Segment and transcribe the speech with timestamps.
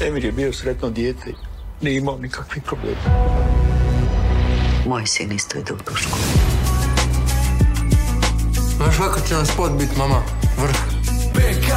[0.00, 1.32] Emir je bio sretno dijete,
[1.80, 3.00] nije imao nikakvih problema.
[4.86, 6.22] Moj sin isto ide u tu školu.
[8.76, 10.22] Znaš kako će nam spot bit, mama?
[10.62, 10.76] Vrh.
[11.34, 11.68] BK,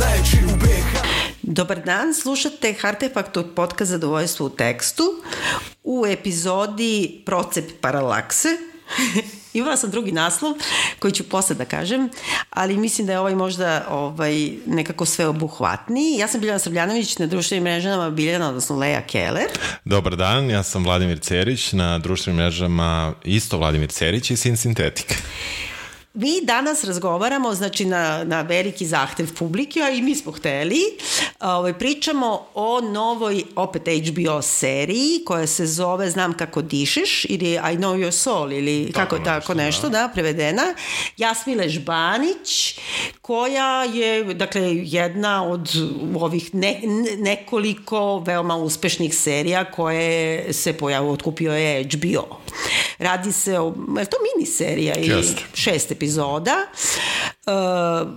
[0.00, 1.06] najjači u BK.
[1.42, 5.04] Dobar dan, slušate Artefaktor podcast Zadovoljstvo u tekstu
[5.84, 8.48] u epizodi Procep paralakse.
[9.54, 10.52] Imala sam drugi naslov
[10.98, 12.08] koji ću posle da kažem,
[12.50, 16.18] ali mislim da je ovaj možda ovaj, nekako sve obuhvatniji.
[16.18, 19.48] Ja sam Biljana Srbljanović na društvenim mrežama Biljana, odnosno Leja Keller.
[19.84, 25.14] Dobar dan, ja sam Vladimir Cerić, na društvenim mrežama isto Vladimir Cerić i Sin Sintetika.
[26.14, 30.80] Mi danas razgovaramo, znači na, na veliki zahtev publike, a i mi smo hteli,
[31.40, 37.58] ovaj, pričamo o novoj, opet HBO seriji koja se zove Znam kako dišeš ili I
[37.58, 40.62] know your soul ili Tako kako tako nešto, nešto, da, prevedena.
[41.16, 42.78] Jasmile Žbanić
[43.22, 45.70] koja je, dakle, jedna od
[46.20, 52.38] ovih ne, ne- nekoliko veoma uspešnih serija koje se pojavio, otkupio je HBO.
[52.98, 55.42] Radi se o, je to mini serija ili Jeste.
[55.54, 56.56] šest epizoda.
[57.46, 58.08] Uh,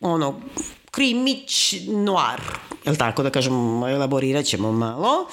[0.00, 0.40] ono,
[0.90, 2.40] krimić noir,
[2.84, 5.26] jel tako da kažem, elaborirat ćemo malo,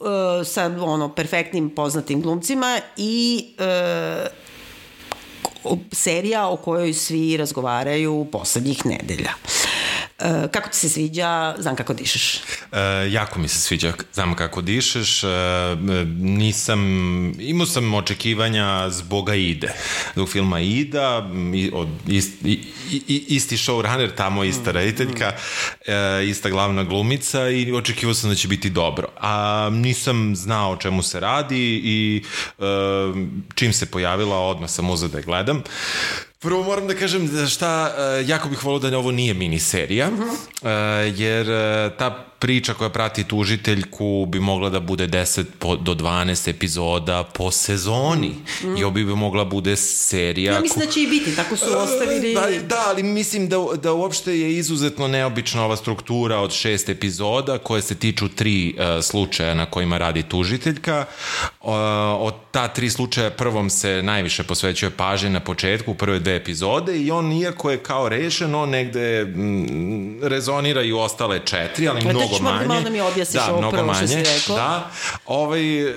[0.00, 0.06] uh,
[0.46, 3.46] sa ono, perfektnim poznatim glumcima i
[5.64, 9.30] o- serija o kojoj svi razgovaraju poslednjih nedelja.
[9.30, 9.73] E,
[10.50, 12.34] kako ti se sviđa, znam kako dišeš.
[12.72, 15.28] E, jako mi se sviđa, znam kako dišeš, e,
[16.18, 16.80] nisam,
[17.40, 19.72] imao sam očekivanja zbog Aide,
[20.14, 25.32] zbog filma Ida, i, od, ist, i, i, isti showrunner, tamo ista rediteljka,
[25.86, 29.08] e, ista glavna glumica i očekivao sam da će biti dobro.
[29.20, 32.22] A nisam znao o čemu se radi i
[32.58, 32.64] e,
[33.54, 35.62] čim se pojavila, odmah sam uzeo da je gledam.
[36.44, 40.10] Prvo moram da kažem da šta, e, jako bih volio da ovo nije miniserija,
[40.62, 40.68] e,
[41.16, 46.50] jer e, ta priča koja prati tužiteljku bi mogla da bude 10 po, do 12
[46.50, 48.34] epizoda po sezoni
[48.78, 50.52] i ovo bi mogla bude serija...
[50.52, 52.34] Ja mislim da će i biti, tako su ostavili...
[52.34, 57.58] Da, da, ali mislim da, da uopšte je izuzetno neobična ova struktura od šest epizoda
[57.58, 61.04] koje se tiču tri uh, slučaja na kojima radi tužiteljka.
[61.60, 61.68] Uh,
[62.18, 66.98] od ta tri slučaja prvom se najviše posvećuje pažnje na početku, u prve dve epizode
[66.98, 72.02] i on, iako je kao rešen, on negde mm, rezonira i u ostale četiri, ali
[72.02, 72.66] da mnogo manje.
[72.66, 74.26] malo da mi objasniš da, ovo prvo što si manje.
[74.26, 74.56] rekao.
[74.56, 74.90] Da,
[75.26, 75.92] ovaj uh,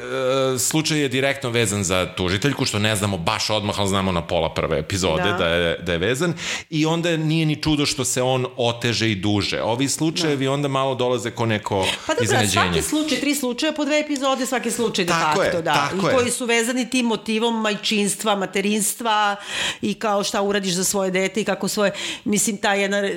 [0.59, 4.53] slučaj je direktno vezan za tužiteljku, što ne znamo baš odmah, ali znamo na pola
[4.53, 5.37] prve epizode da, Da.
[5.37, 6.33] da je, da je vezan
[6.69, 9.61] i onda nije ni čudo što se on oteže i duže.
[9.61, 10.51] Ovi slučajevi da.
[10.51, 12.51] onda malo dolaze ko neko Pa dobro, iznenađenje.
[12.63, 15.73] svaki slučaj, tri slučaja po dve epizode, svaki slučaj de Tako facto, je, da.
[15.73, 16.13] tako I je.
[16.13, 19.35] koji su vezani tim motivom majčinstva, materinstva
[19.81, 21.91] i kao šta uradiš za svoje dete i kako svoje,
[22.25, 23.13] mislim, ta jedna, e,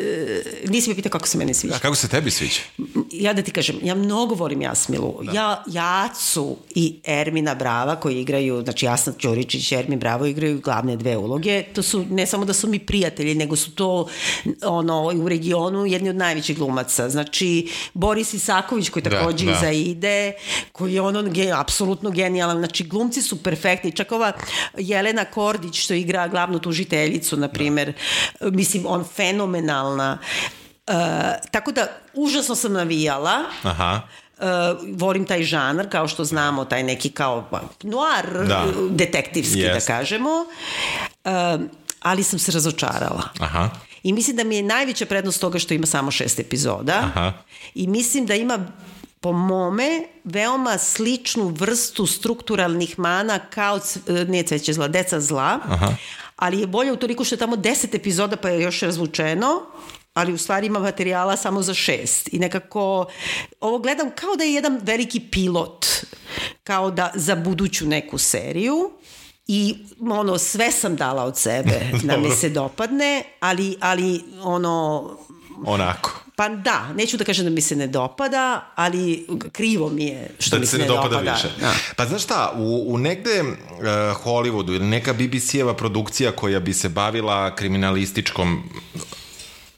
[0.65, 1.75] nisi me pitao kako se meni sviđa.
[1.75, 2.61] A kako se tebi sviđa?
[3.13, 5.21] Ja da ti kažem, ja mnogo volim Jasmilu.
[5.23, 5.33] Da.
[5.33, 10.97] Ja, Jacu i Ermina Brava koji igraju, znači Jasna Ćoričić i Ermin Bravo igraju glavne
[10.97, 11.63] dve uloge.
[11.63, 14.07] To su, ne samo da su mi prijatelji, nego su to
[14.65, 17.09] ono, u regionu jedni od najvećih glumaca.
[17.09, 19.53] Znači, Boris Isaković koji Da, takođe da.
[19.53, 20.33] iza ide,
[20.73, 22.59] koji je ono ge, apsolutno genijalan.
[22.59, 23.93] Znači, glumci su perfektni.
[23.93, 24.33] Čak ova
[24.79, 27.93] Jelena Kordić što igra glavnu tužiteljicu, na primer,
[28.41, 30.19] mislim, on fenomenalna.
[30.91, 30.97] Uh,
[31.51, 33.39] tako da, užasno sam navijala.
[33.63, 34.01] Aha.
[34.39, 34.47] Uh,
[34.97, 38.65] volim taj žanr, kao što znamo, taj neki kao pa, noir, Da.
[38.91, 39.87] detektivski, Jest.
[39.87, 40.31] da kažemo.
[41.25, 41.61] Uh,
[42.01, 43.23] ali sam se razočarala.
[43.41, 43.71] Aha.
[44.03, 46.99] I mislim da mi je najveća prednost toga što ima samo šest epizoda.
[47.05, 47.33] Aha.
[47.75, 48.59] I mislim da ima
[49.21, 53.81] po mome veoma sličnu vrstu strukturalnih mana kao
[54.29, 55.59] ne cveće zla, deca zla.
[55.69, 55.89] Aha.
[56.37, 59.61] Ali je bolje u toliko što je tamo 10 epizoda pa je još razvučeno
[60.15, 62.29] ali u stvari ima materijala samo za šest.
[62.33, 63.07] I nekako,
[63.61, 65.87] ovo gledam kao da je jedan veliki pilot,
[66.65, 68.91] kao da za buduću neku seriju
[69.47, 75.11] i ono sve sam dala od sebe da mi se dopadne, ali, ali ono
[75.65, 76.21] Onako.
[76.37, 80.57] Pa da, neću da kažem da mi se ne dopada, ali krivo mi je što
[80.57, 81.49] da mi se ne dopada, više.
[81.61, 81.73] Da.
[81.97, 83.57] Pa znaš šta, u, u negde uh,
[84.25, 88.63] Hollywoodu ili neka BBC-eva produkcija koja bi se bavila kriminalističkom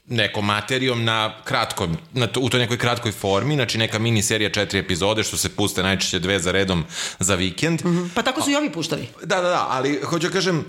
[0.07, 4.49] nekom materijom na kratkom, na to, u toj nekoj kratkoj formi, znači neka mini serija
[4.49, 6.83] četiri epizode što se puste najčešće dve za redom
[7.19, 7.81] za vikend.
[7.85, 8.09] Mm -hmm.
[8.15, 9.07] Pa tako su i ovi puštali.
[9.23, 10.65] Da, da, da, ali hoću da kažem,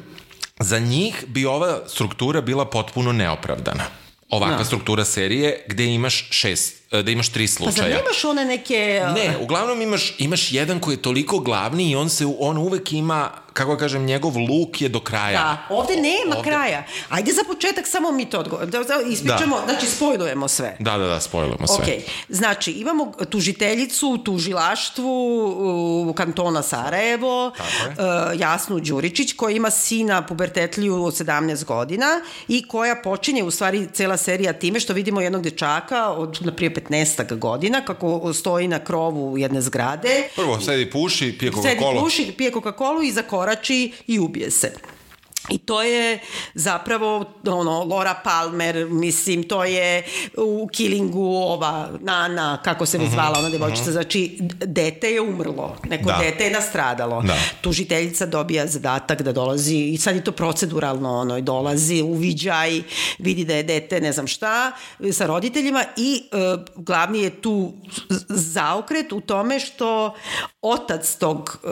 [0.60, 3.84] za njih bi ova struktura bila potpuno neopravdana.
[4.30, 4.64] Ovakva Da.
[4.64, 7.96] struktura serije gde imaš šest e, da imaš tri Pa zar slučaja.
[7.96, 9.00] nemaš one neke...
[9.08, 12.92] uh, Ne, uglavnom imaš, imaš jedan koji je toliko glavni i on se on uvek
[12.92, 15.38] ima, kako da kažem, njegov luk je do kraja.
[15.38, 16.84] Da, ovde nema Ovde- kraja.
[17.08, 18.70] Ajde za početak samo mi to odgovorimo.
[18.72, 19.62] Da, da ispričamo, Da.
[19.64, 20.76] znači spojlujemo sve.
[20.78, 21.76] Da, da, da, spojlujemo sve.
[21.76, 21.90] Ok,
[22.28, 25.14] znači imamo tužiteljicu u tužilaštvu
[26.02, 27.52] u kantona Sarajevo, uh,
[28.36, 32.06] Jasnu Đuričić, koja ima sina pubertetliju od 17 godina
[32.48, 36.74] i koja počinje u stvari cela serija time što vidimo jednog dečaka od na prije
[36.74, 37.04] 15
[37.34, 42.00] godina kako stoji na krovu jedne zgrade Prvo, sedi puši, pije sedi Coca-Cola.
[42.00, 43.12] puši, pije Coca-Colu i
[43.44, 44.72] zakorači i ubije se.
[45.48, 46.18] I to je
[46.54, 50.04] zapravo ono Laura Palmer, mislim to je
[50.36, 55.76] u Killingu ova Nana, kako se već zvala ona devojčica, znači d- dete je umrlo,
[55.84, 56.18] neko Da.
[56.20, 57.22] dete je nastradalo.
[57.22, 57.34] Da.
[57.60, 62.82] Tužiteljica dobija zadatak da dolazi i sad je to proceduralno ono, i dolazi, uviđaj,
[63.18, 64.72] vidi da je dete ne znam šta
[65.12, 66.36] sa roditeljima i e,
[66.76, 67.72] glavni je tu
[68.28, 70.14] zaokret u tome što
[70.62, 71.68] otac tog e,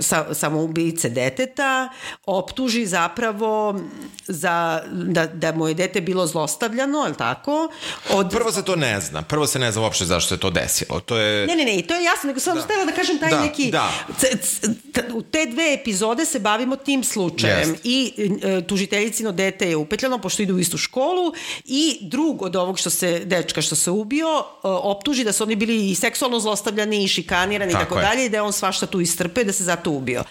[0.00, 1.88] sa, samoubice deteta
[2.26, 3.80] optuži zapravo
[4.26, 7.68] za, da, da mu je dete bilo zlostavljano, je li tako?
[8.10, 9.22] Od, Prvo se to ne zna.
[9.22, 11.00] Prvo se ne zna uopšte zašto se to desilo.
[11.00, 11.46] To je...
[11.46, 12.62] Ne, ne, ne, i to je jasno, nego sam da.
[12.62, 13.70] htela da kažem taj Da, neki...
[13.70, 13.90] da.
[14.18, 14.60] C, c,
[14.92, 17.80] t- u te dve epizode se bavimo tim slučajem Jest.
[17.84, 18.12] i
[18.42, 21.32] e, tužiteljicino dete je upetljano pošto idu u istu školu
[21.64, 25.56] i drug od ovog što se, dečka što se ubio, e, optuži da su oni
[25.56, 28.02] bili i seksualno zlostavljani i šikanirani i Tako tako je.
[28.02, 30.24] dalje i da je on svašta tu istrpe da se zato ubio.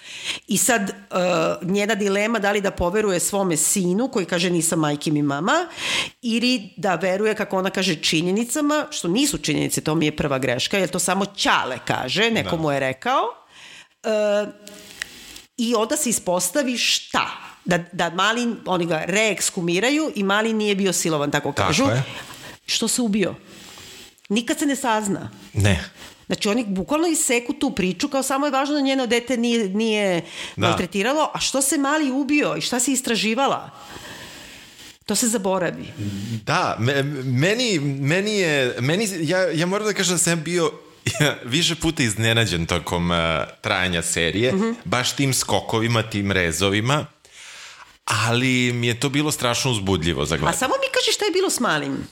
[0.48, 0.94] I sad e,
[1.62, 5.66] njena dilema da li da poveruje svome sinu koji kaže nisam majke mi mama
[6.22, 10.78] ili da veruje kako ona kaže činjenicama, što nisu činjenice, to mi je prva greška,
[10.78, 12.62] jer to samo Ćale kaže, neko Da.
[12.62, 13.22] mu je rekao.
[14.02, 14.46] E,
[15.56, 17.26] I onda se ispostavi šta?
[17.64, 21.84] Da, da mali, oni ga reekskumiraju i mali nije bio silovan, tako Tako kažu.
[21.84, 22.02] je.
[22.66, 23.34] Što se ubio?
[24.28, 25.30] Nikad se ne sazna.
[25.52, 25.84] Ne.
[26.28, 30.22] Znači oni bukvalno iseku tu priču kao samo je važno da njeno dete nije, nije
[30.56, 30.68] Da.
[30.68, 33.70] maltretiralo, a što se mali ubio i šta se istraživala?
[35.06, 35.86] To se zaboravi.
[36.44, 40.72] Da, me, meni, meni je, meni, ja, ja moram da kažem da sam bio
[41.44, 43.16] više puta iznenađen tokom uh,
[43.60, 44.74] trajanja serije, mm -hmm.
[44.84, 47.06] baš tim skokovima, tim rezovima,
[48.04, 50.58] ali mi je to bilo strašno uzbudljivo za A gledanje.
[50.58, 52.08] samo mi kaži šta je bilo s malim.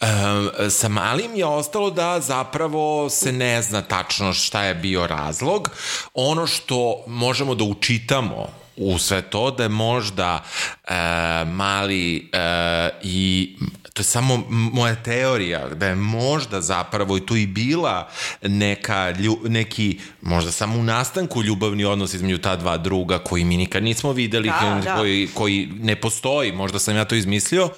[0.00, 5.70] E, sa malim je ostalo da zapravo se ne zna tačno šta je bio razlog.
[6.14, 10.42] Ono što možemo da učitamo u sve to da je možda
[10.88, 10.94] e,
[11.44, 13.56] mali e, i
[13.92, 18.08] to je samo moja teorija da je možda zapravo i tu i bila
[18.42, 23.56] neka lju, neki možda samo u nastanku ljubavni odnos između ta dva druga koji mi
[23.56, 24.96] nikad nismo videli Da, da.
[24.96, 27.68] koji, koji ne postoji možda sam ja to izmislio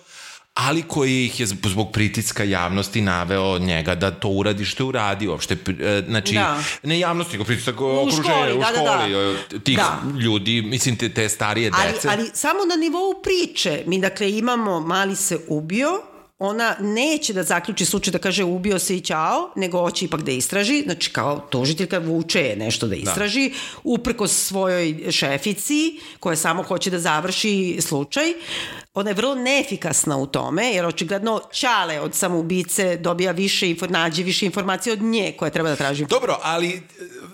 [0.54, 4.88] ali koji ih je zb- zbog pritiska javnosti naveo njega da to uradi što je
[4.88, 5.56] uradio uopšte.
[5.80, 6.62] e, Znači, Da.
[6.82, 8.98] ne javnosti, nego pritisak okruženja, školi, u da, da, da.
[8.98, 10.00] školi, e, tih Da.
[10.20, 12.08] ljudi, mislim te, te starije Ali, dece.
[12.08, 13.82] ali samo na nivou priče.
[13.86, 15.88] Mi dakle imamo mali se ubio,
[16.44, 20.32] ona neće da zaključi slučaj da kaže ubio se i ćao, nego hoće ipak da
[20.32, 23.56] istraži, znači kao tužiteljka vuče je nešto da istraži, da.
[23.84, 28.32] uprko svojoj šefici, koja samo hoće da završi slučaj.
[28.94, 34.46] Ona je vrlo neefikasna u tome, jer očigledno Ćale od samoubice dobija više, nađe više
[34.46, 36.06] informacije od nje koja treba da traži.
[36.06, 36.82] Dobro, ali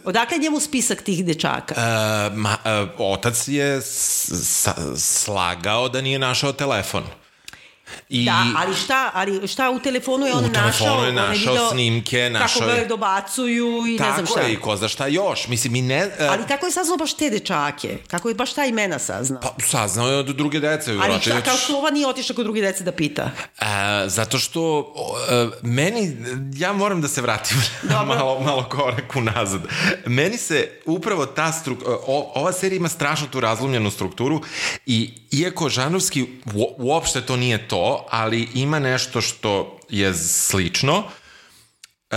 [0.04, 1.74] Odakle njemu spisak tih dečaka?
[1.76, 3.80] e, ma, e, otac je
[4.96, 7.04] slagao da nije našao telefon.
[8.08, 10.62] I, Da, ali šta, ali šta u telefonu je on U našao?
[10.62, 14.26] telefonu je On našao video snimke, našao Kako ga je- dobacuju i ne znam Tako
[14.28, 14.40] šta.
[14.40, 15.48] je, i ko zna šta još.
[15.48, 15.96] Mislim, mi ne...
[15.96, 17.98] e, Ali kako je saznao baš te dečake?
[18.06, 19.40] Kako je baš ta imena saznao?
[19.40, 20.92] Pa, saznao je od druge dece.
[20.92, 23.30] ali šta, već- kao što ova nije otišla kod druge dece da pita?
[23.58, 23.64] E,
[24.06, 24.92] zato što
[25.30, 26.16] e, meni,
[26.54, 27.56] ja moram da se vratim
[28.06, 29.60] malo, malo korak unazad.
[30.06, 31.78] Meni se upravo ta struk,
[32.34, 34.40] ova serija ima strašno tu razlomljenu strukturu
[34.86, 36.28] i iako žanrovski u,
[36.78, 37.77] uopšte to nije to,
[38.10, 41.04] ali ima nešto što je slično,
[42.10, 42.16] E,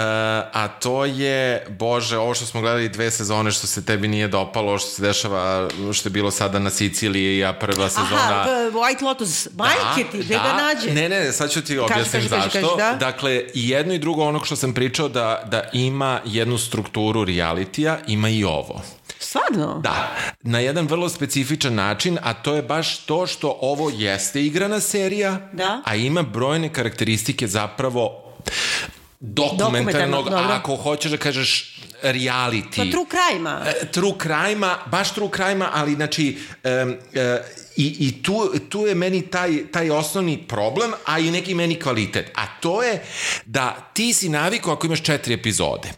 [0.54, 4.78] a to je, bože, ovo što smo gledali dve sezone što se tebi nije dopalo,
[4.80, 8.42] što se dešava, što je bilo sada na Siciliji, a prva sezona...
[8.42, 10.94] Aha, White Lotus, majke ti, gde ga nađe?
[10.94, 12.76] Ne, ne, sad ću ti objasnim kaži, kaži, zašto.
[12.76, 13.06] kaži, da.
[13.06, 18.00] Dakle, i jedno i drugo onog što sam pričao da, da ima jednu strukturu realitija,
[18.08, 18.82] ima i ovo.
[19.22, 19.80] Stvarno?
[19.84, 24.80] Da, na jedan vrlo specifičan način, a to je baš to što ovo jeste igrana
[24.80, 25.82] serija, Da.
[25.86, 28.34] a ima brojne karakteristike zapravo
[29.20, 32.78] dokumentarnog, Dokumentarnog, ako hoćeš da kažeš reality.
[32.78, 33.64] Pa true crime-a.
[33.70, 36.38] E, True crime-a, baš true crime-a, ali znači
[36.84, 36.96] um,
[37.76, 42.32] i, i tu, tu je meni taj, taj osnovni problem, a i neki meni kvalitet.
[42.36, 43.04] A to je
[43.46, 45.90] da ti si navikao ako imaš četiri epizode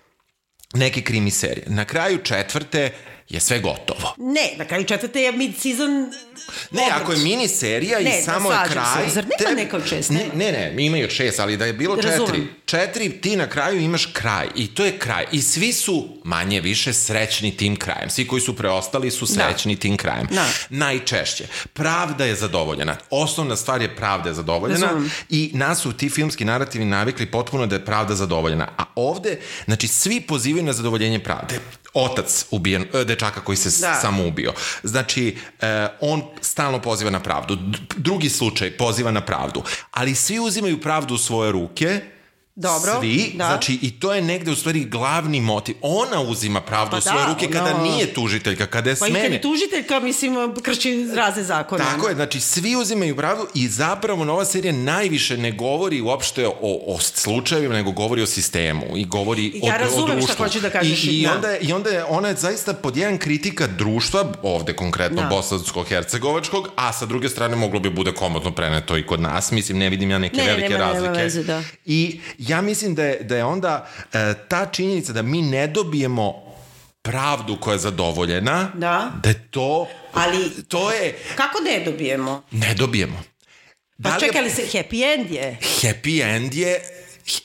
[0.74, 1.66] neke krimi serije.
[1.70, 2.92] Na kraju četvrte
[3.34, 4.14] je sve gotovo.
[4.18, 6.12] Ne, na kraju četvrte je mid-season
[6.72, 9.06] Ne, ako je mini serija Ne, i samo je slažem kraj...
[9.10, 9.14] se.
[9.14, 10.10] Zar nema neka od šest?
[10.10, 12.20] Ne, ne, ne, ima i od šest, ali da je bilo Razumem.
[12.20, 12.48] četiri.
[12.66, 14.48] Četiri, ti na kraju imaš kraj.
[14.56, 15.26] I to je kraj.
[15.32, 18.10] I svi su manje više srećni tim krajem.
[18.10, 20.28] Svi koji su preostali su srećni tim krajem.
[20.32, 20.46] Da.
[20.70, 21.48] Najčešće.
[21.74, 22.98] Pravda je zadovoljena.
[23.10, 24.86] Osnovna stvar je pravda je zadovoljena.
[24.86, 25.12] Razumem.
[25.30, 28.68] I nas su ti filmski narativi navikli potpuno da je pravda zadovoljena.
[28.78, 31.60] A ovde, znači, svi pozivaju na zadovoljenje pravde.
[31.94, 33.94] Otac ubijen, e, dečaka koji se Da.
[33.94, 34.54] samo ubio.
[34.84, 37.58] Znači, e, on stalno poziva na pravdu.
[37.98, 39.64] Drugi slučaj poziva na pravdu.
[39.92, 42.02] Ali svi uzimaju pravdu u svoje ruke,
[42.56, 43.46] Dobro, Svi, da.
[43.46, 45.76] znači i to je negde u stvari glavni motiv.
[45.82, 49.08] Ona uzima pravdu Pa u svoje da, ruke kada ona- nije tužiteljka, kada je Pa
[49.08, 49.36] i kad smene.
[49.36, 51.84] je tužiteljka, mislim, krši razne zakone.
[51.84, 56.54] Tako je, znači svi uzimaju pravdu i zapravo nova serija najviše ne govori uopšte o,
[56.62, 60.36] o slučajevima, nego govori o sistemu i govori Ja o, o razumem šta društvu.
[60.38, 61.34] hoćeš da kažeš, I, i, da.
[61.34, 64.04] onda, je- I onda je ona je zaista pod jedan kritika društva,
[64.44, 65.24] ovde konkretno Da.
[65.24, 65.30] da.
[65.32, 69.52] bosansko-hercegovačkog, a sa druge strane moglo bi bude komodno preneto i kod nas.
[69.52, 71.24] Mislim, ne vidim ja neke Ne, velike nema- nema razlike.
[71.24, 71.64] veze, da.
[71.86, 76.34] I ja mislim da je, da je onda e, ta činjenica da mi ne dobijemo
[77.02, 79.12] pravdu koja je zadovoljena, Da.
[79.24, 82.44] da je to, Ali- to je, Kako ne dobijemo?
[82.52, 83.24] ne dobijemo.
[83.24, 83.24] Pa
[84.00, 85.58] Da li je- čekaj, ali se happy end je.
[85.62, 86.82] happy end je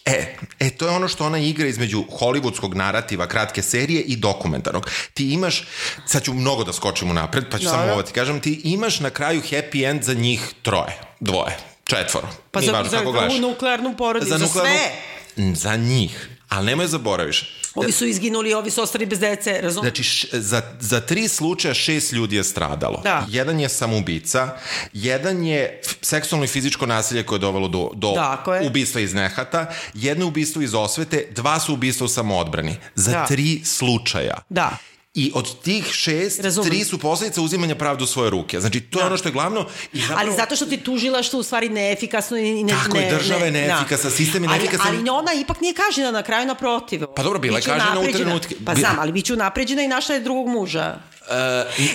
[0.04, 0.26] E,
[0.60, 4.90] e, to je ono što ona igra između hollywoodskog narativa, kratke serije i dokumentarnog.
[5.14, 5.64] Ti imaš,
[6.06, 7.78] sad ću mnogo da skočim u napred, pa ću Dobro.
[7.78, 11.56] samo ovo ti kažem, ti imaš na kraju happy end za njih troje, dvoje,
[11.88, 12.28] četvoro.
[12.50, 13.38] Pa Nije za, važno za, kako gledaš.
[13.38, 14.90] nuklearnu porodicu, za, sve.
[15.54, 16.28] Za njih.
[16.48, 17.54] Ali nemoj zaboraviš.
[17.74, 19.82] Ovi su izginuli, ovi su ostali bez dece, razumiješ?
[19.86, 23.00] Znači, š, za, za tri slučaja šest ljudi je stradalo.
[23.00, 23.26] Da.
[23.28, 24.48] Jedan je samoubica,
[24.92, 28.66] jedan je seksualno i fizičko nasilje koje je dovelo do, do Tako je.
[28.66, 32.76] ubistva iz nehata, jedno je ubistvo iz osvete, dva su ubistva u samoodbrani.
[32.94, 33.26] Za Da.
[33.26, 34.38] tri slučaja.
[34.48, 34.76] Da.
[35.18, 36.70] I od tih šest, Razumem.
[36.70, 38.60] tri su posledica uzimanja pravde u svoje ruke.
[38.60, 39.66] Znači, to je ono što je glavno.
[39.92, 42.72] I zapravo, Ali zato što ti tužila što u stvari neefikasno i ne...
[42.72, 44.96] Tako je, ne, država je ne, neefikasna, sistem je Ali- neefikasan.
[44.98, 47.02] Ali, ona ipak nije kažnjena na kraju naprotiv.
[47.16, 48.54] Pa dobro, bila je Biće kažnjena u trenutke.
[48.66, 50.98] Pa znam, ali biće unapređena i našla je drugog muža.
[51.30, 51.34] Uh,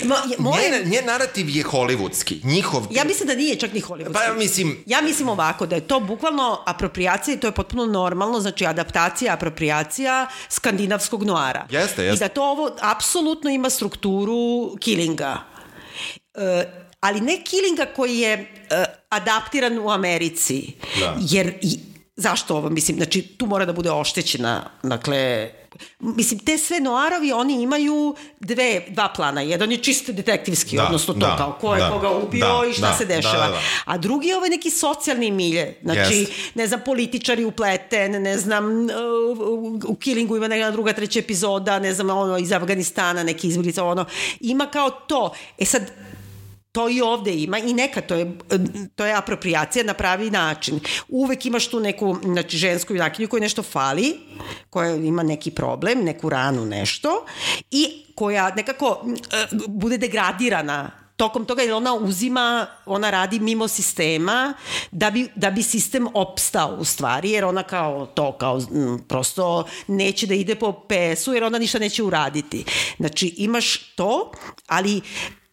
[0.04, 2.46] Ma, je- moje- njen, njen narativ je hollywoodski.
[2.46, 2.88] Njihov...
[2.92, 4.14] Ja mislim da nije čak ni hollywoodski.
[4.28, 8.40] Pa mislim, Ja mislim ovako, da je to bukvalno apropriacija i to je potpuno normalno,
[8.40, 11.68] znači adaptacija, apropriacija skandinavskog noara.
[11.70, 12.26] Jeste, I jeste.
[12.26, 14.42] da to ovo apsolutno ima strukturu
[14.80, 15.38] killinga.
[16.34, 16.66] E,
[17.00, 18.46] ali ne killinga koji je e,
[19.10, 20.74] adaptiran u Americi.
[21.00, 21.16] Da.
[21.20, 21.80] Jer i,
[22.16, 22.70] zašto ovo?
[22.70, 25.50] Mislim, znači tu mora da bude oštećena, dakle,
[26.00, 27.94] mislim, te sve noarovi, oni imaju
[28.40, 29.42] dve, dva plana.
[29.42, 32.68] Jedan je čisto detektivski, Da, odnosno to da, kao ko je da, koga ubio da,
[32.68, 33.38] i šta da, se dešava.
[33.38, 33.60] da, da, da.
[33.86, 35.78] A drugi je ovaj neki socijalni milje.
[35.84, 36.32] Znači, Jest.
[36.56, 38.66] ne znam, političari upleten, ne znam,
[39.48, 43.84] u- u Killingu ima neka druga, treća epizoda, ne znam, ono, iz Afganistana, neki izbjeglica,
[43.84, 44.06] ono.
[44.40, 45.34] Ima kao to.
[45.58, 45.92] E sad,
[46.74, 48.38] to i ovde ima i neka to je,
[48.96, 50.80] to je apropriacija na pravi način.
[51.08, 54.18] Uvek imaš tu neku znači, žensku junakinju koja nešto fali,
[54.70, 57.26] koja ima neki problem, neku ranu, nešto
[57.72, 64.54] i koja nekako eh, bude degradirana tokom toga jer ona uzima, ona radi mimo sistema
[64.92, 69.68] da bi, da bi sistem opstao u stvari, jer ona kao to, kao mm, prosto
[69.88, 72.66] neće da ide po PS-u jer ona ništa neće uraditi.
[72.98, 74.32] Znači imaš to,
[74.68, 75.02] ali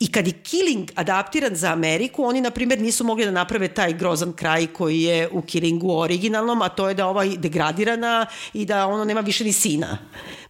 [0.01, 3.93] I kad je Killing adaptiran za Ameriku, oni, na primjer, nisu mogli da naprave taj
[3.93, 8.87] grozan kraj koji je u Killingu originalnom, a to je da ova degradirana i da
[8.87, 9.99] ono nema više ni sina.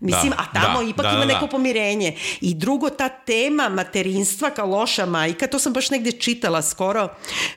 [0.00, 1.50] Mislim, Da, a tamo da, ipak da, ima da, neko da.
[1.50, 2.16] pomirenje.
[2.40, 7.09] I drugo, ta tema materinstva kao loša majka, to sam baš negde čitala skoro,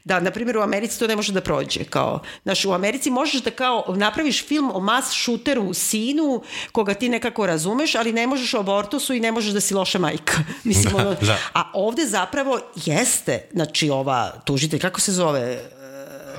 [0.04, 1.84] da, na primjer, u Americi to ne može da prođe.
[1.84, 7.10] Kao, znaš, u Americi možeš da kao napraviš film o mas šuteru sinu, koga ti
[7.10, 10.34] nekako razumeš, ali ne možeš o abortusu i ne možeš da si loša majka.
[10.64, 11.38] Mislim, ono, da.
[11.54, 15.60] A ovde zapravo jeste, znači ova tužitelj, kako se zove?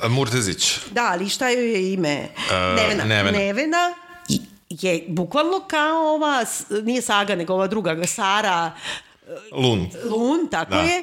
[0.05, 0.79] Murtezić.
[0.91, 2.29] Da, ali šta joj je ime?
[2.77, 3.05] Nevena.
[3.05, 3.39] Nevena.
[3.39, 3.95] Nevena
[4.29, 6.45] i- je bukvalno kao ova,
[6.83, 8.73] nije Saga, nego ova druga, Sara
[9.53, 9.91] Lun.
[10.05, 10.81] Lun, tako Da.
[10.81, 11.03] je,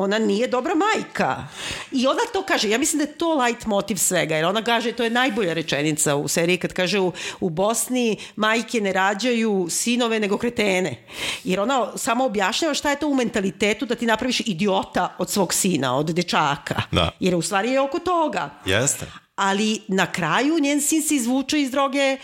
[0.00, 1.46] ona nije dobra majka.
[1.92, 4.92] I ona to kaže, ja mislim da je to light motiv svega, jer ona kaže,
[4.92, 10.20] to je najbolja rečenica u seriji, kad kaže u, u Bosni majke ne rađaju sinove
[10.20, 11.06] nego kretene.
[11.44, 15.54] Jer ona samo objašnjava šta je to u mentalitetu da ti napraviš idiota od svog
[15.54, 16.82] sina, od dečaka.
[16.90, 17.10] Da.
[17.20, 18.50] Jer u stvari je oko toga.
[18.66, 19.06] Jeste.
[19.40, 22.18] Ali na kraju njen sin se izvuče iz droge, e,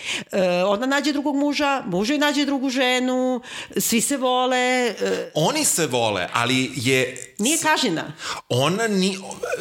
[0.65, 3.41] ona nađe drugog muža, muž joj nađe drugu ženu,
[3.77, 4.59] svi se vole,
[4.89, 7.17] e, Oni se vole, ali je...
[7.39, 8.05] nije kažena.
[8.49, 9.19] Ona ni...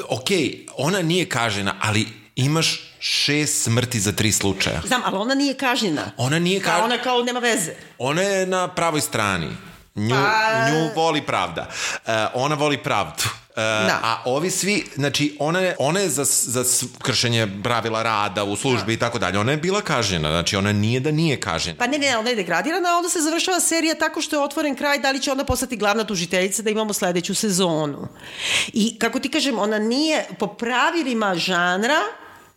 [0.09, 0.29] Ok,
[0.77, 2.67] ona nije kažena, ali imaš
[2.99, 4.81] šest smrti za tri slučaja.
[4.87, 6.11] Znam, ali ona nije kažnjena.
[6.17, 6.85] Ona nije Kao, kažena.
[6.85, 7.71] ona kao nema veze.
[7.97, 9.47] Ona je na pravoj strani.
[9.95, 11.67] Nju, Pa- nju voli pravda.
[11.95, 13.23] Uh, ona voli pravdu.
[13.55, 13.99] Uh, Da.
[14.03, 18.93] A ovi svi, znači, ona je, ona je za, za kršenje pravila rada u službi
[18.93, 19.39] i tako dalje.
[19.39, 20.31] Ona je bila kažnjena.
[20.31, 21.77] Znači, ona nije da nije kažnjena.
[21.79, 24.75] Pa ne, ne, ona je degradirana, a onda se završava serija tako što je otvoren
[24.75, 28.07] kraj, da li će ona postati glavna tužiteljica da imamo sledeću sezonu.
[28.73, 31.99] I kako ti kažem, ona nije po pravilima žanra,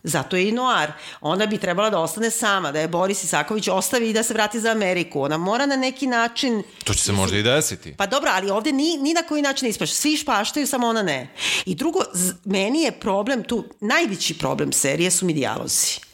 [0.03, 0.91] Zato je i noir.
[1.21, 4.59] Ona bi trebala da ostane sama, da je Boris Isaković ostavi i da se vrati
[4.59, 5.21] za Ameriku.
[5.21, 6.63] Ona mora na neki način...
[6.83, 7.93] To će se možda i desiti.
[7.97, 9.91] Pa dobro, ali ovde ni, ni na koji način ne ispaš.
[9.91, 11.33] Svi špaštaju, samo ona ne.
[11.65, 11.99] I drugo,
[12.45, 16.08] meni je problem tu, najveći problem serije su mi dijalozi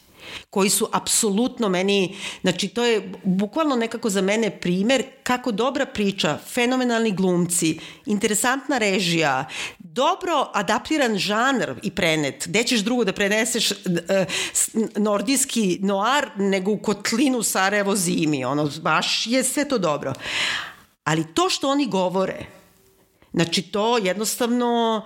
[0.56, 6.38] koji su apsolutno meni, znači to je bukvalno nekako za mene primer kako dobra priča,
[6.46, 7.74] fenomenalni glumci,
[8.06, 9.44] interesantna režija,
[9.78, 12.48] dobro adaptiran žanr i prenet.
[12.48, 13.76] Gde ćeš drugo da preneseš e,
[14.52, 20.12] s- nordijski noir nego u kotlinu Sarajevo zimi, ono, baš je sve to dobro.
[21.04, 22.46] Ali to što oni govore,
[23.32, 25.02] Znači, to jednostavno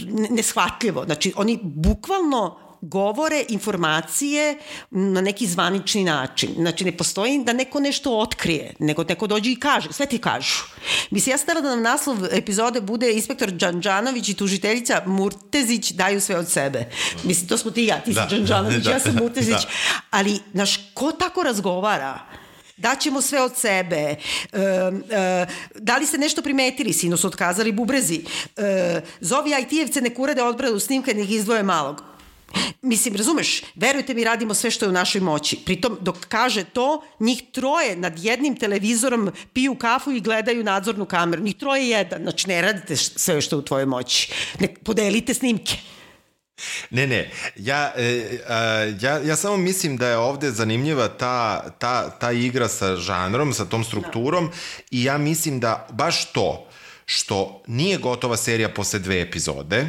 [0.00, 1.04] ne- neshvatljivo.
[1.04, 4.58] Znači, oni bukvalno govore informacije
[4.90, 6.50] na neki zvanični način.
[6.56, 9.92] Znači, ne postoji da neko nešto otkrije, nego neko dođe i kaže.
[9.92, 10.62] Sve ti kažu.
[11.10, 16.20] Mislim, ja sam htjela da nam naslov epizode bude inspektor Đanđanović i tužiteljica Murtezić daju
[16.20, 16.90] sve od sebe.
[17.24, 18.26] Mislim, to smo ti i ja, ti si Da.
[18.26, 18.90] Đanđanović, Da.
[18.90, 19.62] ja sam Murtezić.
[19.62, 19.68] Da.
[20.10, 22.18] Ali, znaš, ko tako razgovara?
[22.76, 23.96] daćemo sve od sebe.
[23.96, 24.16] E,
[25.10, 26.92] e, da li ste nešto primetili?
[26.92, 28.24] Sino su otkazali bubrezi.
[28.56, 32.11] E, zovi IT-evce nek urade odbradu snimka nek izdvoje malog.
[32.82, 35.56] Mislim, razumeš, verujte mi, radimo sve što je u našoj moći.
[35.64, 41.42] Pritom, dok kaže to, njih troje nad jednim televizorom piju kafu i gledaju nadzornu kameru.
[41.42, 42.22] Njih troje jedan.
[42.22, 44.32] Znači, ne radite sve što je u tvojoj moći.
[44.60, 45.76] Ne, podelite snimke.
[46.90, 48.58] Ne, ne, ja, e, a,
[49.00, 53.64] ja, ja samo mislim da je ovde zanimljiva ta, ta, ta igra sa žanrom, sa
[53.64, 54.50] tom strukturom
[54.90, 56.68] i ja mislim da baš to
[57.06, 59.86] što nije gotova serija posle dve epizode,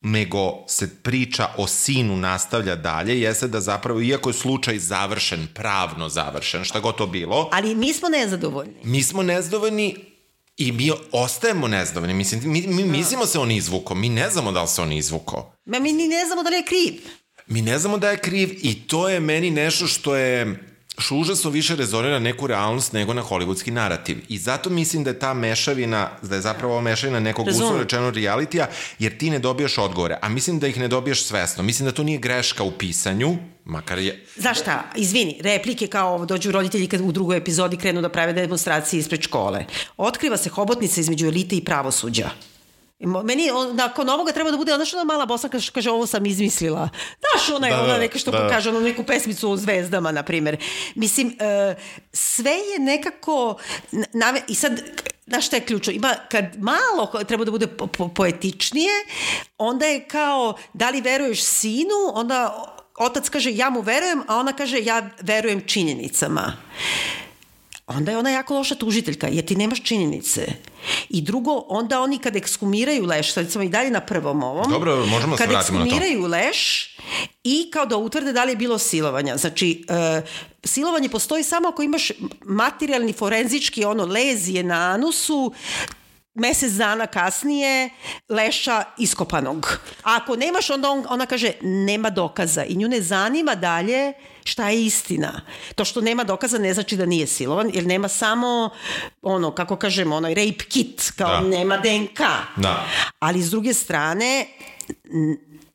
[0.00, 6.08] nego se priča o sinu nastavlja dalje, jeste da zapravo, iako je slučaj završen, pravno
[6.08, 8.74] završen, šta god to bilo, Ali mi smo nezadovoljni.
[8.84, 9.96] mi smo nezadovoljni
[10.56, 12.14] i mi ostajemo nezadovoljni.
[12.14, 15.52] Mislim, mi, mi mislimo se on izvuko, mi ne znamo da li se on izvuko.
[15.64, 17.00] Ma mi ni ne znamo da li je kriv.
[17.46, 20.60] Mi ne znamo da je kriv i to je meni nešto što je
[20.98, 24.18] što užasno više rezonira neku realnost nego na hollywoodski narativ.
[24.28, 28.68] I zato mislim da je ta mešavina, da je zapravo mešavina nekog uslovno rečeno realitija,
[28.98, 30.18] jer ti ne dobijaš odgovore.
[30.22, 31.62] A mislim da ih ne dobijaš svesno.
[31.62, 34.24] Mislim da to nije greška u pisanju, makar je...
[34.36, 38.32] Znaš šta, izvini, replike kao ovo dođu roditelji kad u drugoj epizodi krenu da prave
[38.32, 39.64] demonstracije ispred škole.
[39.96, 42.30] Otkriva se hobotnica između elite i pravosuđa.
[43.00, 46.06] Meni on, nakon ovoga treba da bude ona što ona mala bosanka što kaže ovo
[46.06, 46.88] sam izmislila.
[47.20, 48.48] Znaš, ona je Da, ona da, neka što da.
[48.48, 50.56] kaže ono neku pesmicu o zvezdama, na primjer.
[50.94, 51.74] Mislim, e,
[52.12, 53.56] sve je nekako...
[53.92, 54.80] n- Nave, I sad,
[55.26, 55.92] znaš šta je ključno?
[55.92, 58.92] Ima, kad malo treba da bude po, po, poetičnije,
[59.58, 62.64] onda je kao, da li veruješ sinu, onda
[62.98, 66.52] otac kaže ja mu verujem, a ona kaže ja verujem činjenicama
[67.86, 70.46] onda je ona jako loša tužiteljka, jer ti nemaš činjenice.
[71.08, 75.06] I drugo, onda oni kad ekskumiraju leš, sad smo i dalje na prvom ovom, Dobro,
[75.06, 75.88] možemo da se kad vratimo na to.
[75.90, 76.90] ekskumiraju leš
[77.44, 79.36] i kao da utvrde da li je bilo silovanja.
[79.36, 80.22] Znači, e,
[80.64, 82.12] silovanje postoji samo ako imaš
[82.44, 85.52] materijalni, forenzički, ono, lezije na anusu,
[86.36, 87.90] mesec dana kasnije
[88.28, 89.78] leša iskopanog.
[90.02, 94.12] A ako nemaš, onda on, ona kaže nema dokaza i nju ne zanima dalje
[94.44, 95.40] šta je istina.
[95.74, 98.70] To što nema dokaza ne znači da nije silovan, jer nema samo
[99.22, 101.40] ono, kako kažemo, onaj rape kit, kao Da.
[101.40, 102.20] nema DNK.
[102.56, 102.86] Da.
[103.18, 104.46] Ali s druge strane,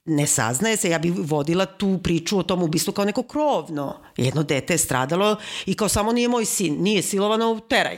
[0.05, 3.99] ne saznaje se, ja bih vodila tu priču o tom ubistvu kao neko krovno.
[4.17, 7.97] Jedno dete je stradalo i kao samo nije moj sin, nije silovano, teraj.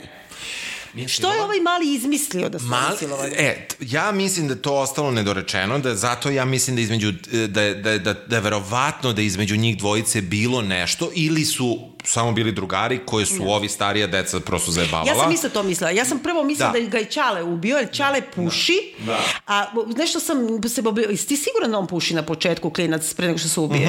[1.08, 3.34] Što je ovaj mali izmislio da su Mal, oni silovani?
[3.38, 7.12] e, ja mislim da to ostalo nedorečeno, da zato ja mislim da između,
[7.48, 11.44] da je, da je, da, da je verovatno da između njih dvojice bilo nešto ili
[11.44, 15.08] su samo bili drugari koje su ovi starija deca prosto zajebavala.
[15.08, 15.90] Ja sam isto to mislila.
[15.90, 16.80] Ja sam prvo mislila da, Da.
[16.80, 19.18] da ga je Čale ubio, jer Čale puši, Da.
[19.46, 19.64] a
[19.96, 20.36] nešto sam
[20.66, 23.60] se bobila, jesi ti siguran da on puši na početku klinac pre nego što se
[23.60, 23.88] ubije?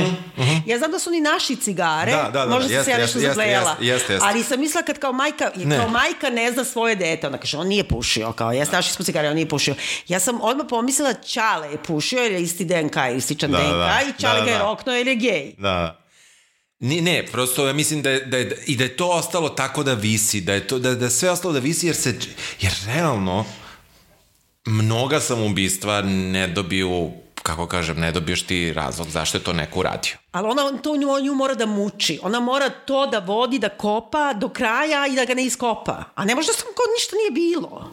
[0.65, 3.17] Ja znam da su oni naši cigare, Da, da, da, možda jeste, se ja nešto
[3.17, 4.27] jeste, zablejala, jeste, jeste, jeste.
[4.27, 5.77] ali sam mislila kad kao majka, Ne.
[5.77, 9.05] kao majka ne zna svoje dete, ona kaže, on nije pušio, kao, jes naši smo
[9.05, 9.75] cigare, on nije pušio.
[10.07, 13.99] Ja sam odmah pomislila Čale je pušio, jer je isti DNK, ističan Da, DNK, da.
[14.09, 14.63] i Čale Da, ga je da.
[14.63, 15.53] roknuo jer je gej.
[15.57, 16.04] Da.
[16.85, 19.83] Ni, ne, prosto ja mislim da je, da je, i da je to ostalo tako
[19.83, 22.15] da visi, da je, to, da, da je sve ostalo da visi, jer se,
[22.61, 23.45] jer realno
[24.65, 27.11] mnoga samoubistva ne dobiju
[27.43, 30.13] kako kažem, ne dobiješ ti razlog zašto je to neko uradio.
[30.31, 32.19] Ali ona to nju, nju mora da muči.
[32.21, 36.03] Ona mora to da vodi, da kopa do kraja i da ga ne iskopa.
[36.15, 37.91] A ne može da sam kao ništa nije bilo.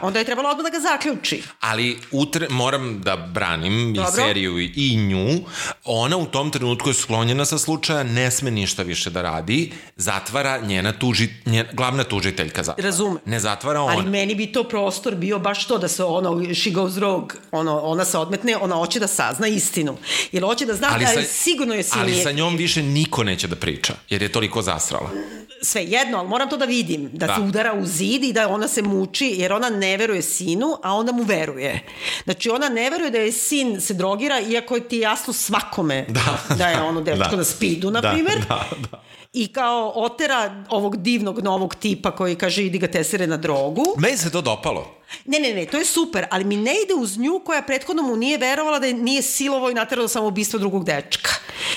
[0.00, 1.42] Onda je trebalo odmah da ga zaključi.
[1.60, 4.10] Ali utre, moram da branim Dobro.
[4.10, 5.40] i seriju i, nju.
[5.84, 10.58] Ona u tom trenutku je sklonjena sa slučaja, ne sme ništa više da radi, zatvara
[10.60, 12.86] njena tuži, njen, glavna tužiteljka zatvara.
[12.88, 13.18] Razumem.
[13.24, 13.92] Ne zatvara ona.
[13.92, 17.80] Ali meni bi to prostor bio baš to da se ono, she goes rogue, ono,
[17.80, 19.96] ona se odmetne, ona hoće da sazna istinu.
[20.32, 23.48] Jer hoće da zna, ali, ali sigurno je si ali sa njom više niko neće
[23.48, 25.10] da priča, jer je toliko zasrala.
[25.62, 27.34] sve jedno, ali moram to da vidim, da, Da.
[27.34, 30.94] se udara u zid i da ona se muči, jer ona ne veruje sinu, a
[30.94, 31.82] onda mu veruje.
[32.24, 36.20] Znači, ona ne veruje da je sin se drogira, iako je ti jasno svakome da,
[36.58, 37.36] da je ono dečko Da.
[37.36, 38.38] na spidu, na Da, primer.
[38.48, 39.02] da, da.
[39.32, 43.84] I kao otera ovog divnog novog tipa koji kaže idi ga tesere na drogu.
[43.98, 44.95] Meni se to dopalo.
[45.24, 48.16] Ne, ne, ne, to je super, ali mi ne ide uz nju koja prethodno mu
[48.16, 51.30] nije verovala da je nije silovo i nateralo samoubistvo drugog dečka.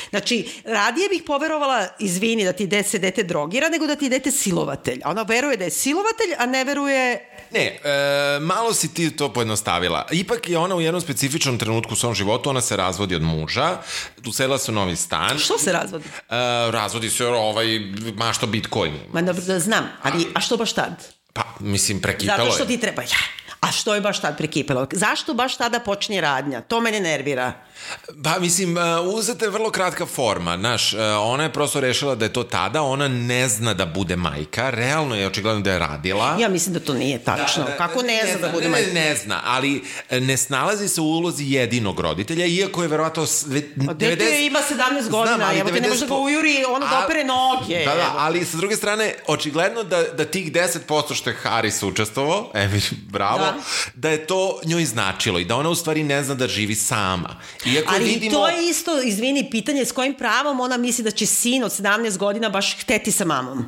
[0.10, 4.32] Znači, radije bih poverovala, izvini, da ti de, se dete drogira, nego da ti dete
[4.32, 5.02] silovatelj.
[5.06, 7.26] Ona veruje da je silovatelj, a ne veruje...
[7.52, 10.08] Ne, e, malo si ti to pojednostavila.
[10.12, 13.78] Ipak je ona u jednom specifičnom trenutku u svom životu, ona se razvodi od muža,
[14.28, 15.40] usela se u novi stan.
[15.40, 16.06] Što se razvodi?
[16.08, 16.36] E,
[16.72, 17.80] razvodi se ovaj
[18.16, 18.94] mašto Bitcoin.
[19.14, 21.19] Ma da, da znam, ali a što baš tad?
[21.40, 22.68] Pa, mislim, prekipelo Zato što je.
[22.68, 23.18] ti treba, ja.
[23.62, 24.88] A što je baš tad prekipelo?
[24.92, 26.62] Zašto baš tada počinje radnja?
[26.62, 27.54] To mene nervira.
[28.24, 32.26] Pa, mislim, e, uzeta je vrlo kratka forma, znaš, e, ona je prosto rešila da
[32.26, 36.38] je to tada, ona ne zna da bude majka, realno je očigledno da je radila.
[36.40, 37.66] Ja mislim da to nije tačno.
[37.78, 38.88] Kako ne, zna da bude ne, majka?
[38.88, 43.26] ne, ne zna, ali e, ne snalazi se u ulozi jedinog roditelja, iako je verovatno...
[43.26, 46.14] sve- Pa dete 90 ima 17 godina, Znam, ali evo te ne može da ga
[46.14, 47.86] 90 ujuri, ono da opere noge.
[47.86, 50.80] Da, da, ali sa druge strane, očigledno da, da tih 10%
[51.14, 53.46] što je Haris učestvovao, Emir, bravo, da.
[53.46, 53.58] Da.
[53.96, 57.36] da je to njoj značilo i da ona u stvari ne zna da živi sama.
[57.76, 58.32] Iako Ali vidimo...
[58.32, 62.18] to je isto, izvini, pitanje s kojim pravom ona misli da će sin od 17
[62.18, 63.66] godina baš hteti sa mamom.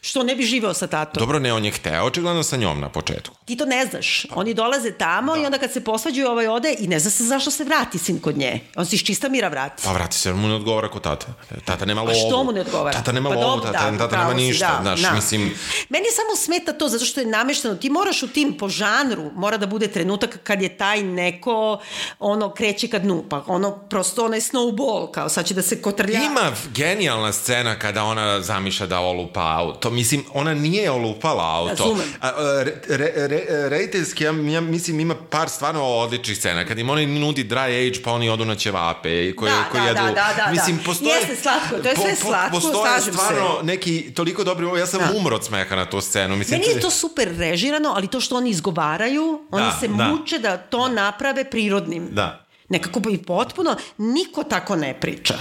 [0.00, 1.20] Što ne bi živeo sa tatom.
[1.20, 3.34] Dobro, ne, on je hteo, očigledno sa njom na početku.
[3.44, 4.26] Ti to ne znaš.
[4.34, 5.42] Oni dolaze tamo da.
[5.42, 8.20] i onda kad se posvađaju ovaj ode i ne zna se zašto se vrati sin
[8.20, 8.60] kod nje.
[8.76, 9.82] On se iz čista mira vrati.
[9.84, 11.26] Pa vrati se, mu ne odgovara kod tata.
[11.64, 12.12] Tata nema lovu.
[12.12, 12.98] A što mu ne odgovara?
[12.98, 14.66] Tata nema Pa lovu, tata, da, tata nema ništa.
[14.66, 15.12] da, znaš, da.
[15.14, 15.40] mislim...
[15.88, 17.74] Meni samo smeta to zato što je namešteno.
[17.74, 21.80] Ti moraš u tim po žanru, mora da bude trenutak kad je taj neko
[22.18, 26.20] ono kreće ka dnu, pa ono prosto onaj snowball, kao sad će da se kotrlja.
[26.22, 29.87] Ima genijalna scena kada ona zamišlja da olupa auto.
[29.90, 31.96] Mislim, ona nije olupala auto.
[32.20, 36.64] A, a, re, re, re, rediteljski, ja, ja mislim, ima par stvarno odličnih scena.
[36.64, 39.08] Kad im oni nudi dry age, pa oni odu na ćevape.
[39.32, 40.00] Koje, Da, koje da, jedu.
[40.00, 40.50] da, da, da.
[40.50, 41.14] Mislim, postoje...
[41.14, 43.10] Jeste slatko, to je sve slatko, Postoje slažem se.
[43.12, 44.66] stvarno neki toliko dobri...
[44.70, 45.12] Ja sam Da.
[45.14, 46.36] umro od smeha na tu scenu.
[46.36, 50.04] Mislim, Meni je to super režirano, ali to što oni izgovaraju, oni Da, se da.
[50.04, 52.08] muče da to naprave prirodnim.
[52.10, 52.44] Da.
[52.68, 55.34] Nekako i potpuno, niko tako ne priča.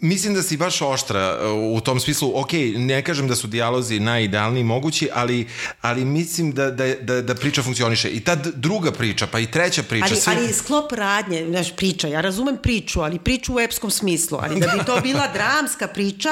[0.00, 2.32] Mislim da si baš oštra uh, u tom smislu.
[2.34, 5.48] Ok, ne kažem da su dijalozi najidealniji mogući, ali,
[5.80, 8.10] ali mislim da, da, da, da priča funkcioniše.
[8.10, 10.06] I ta druga priča, pa i treća priča.
[10.06, 14.38] Ali, sve- ali sklop radnje, znaš, priča, ja razumem priču, ali priču u epskom smislu,
[14.42, 16.30] ali da bi to bila dramska priča,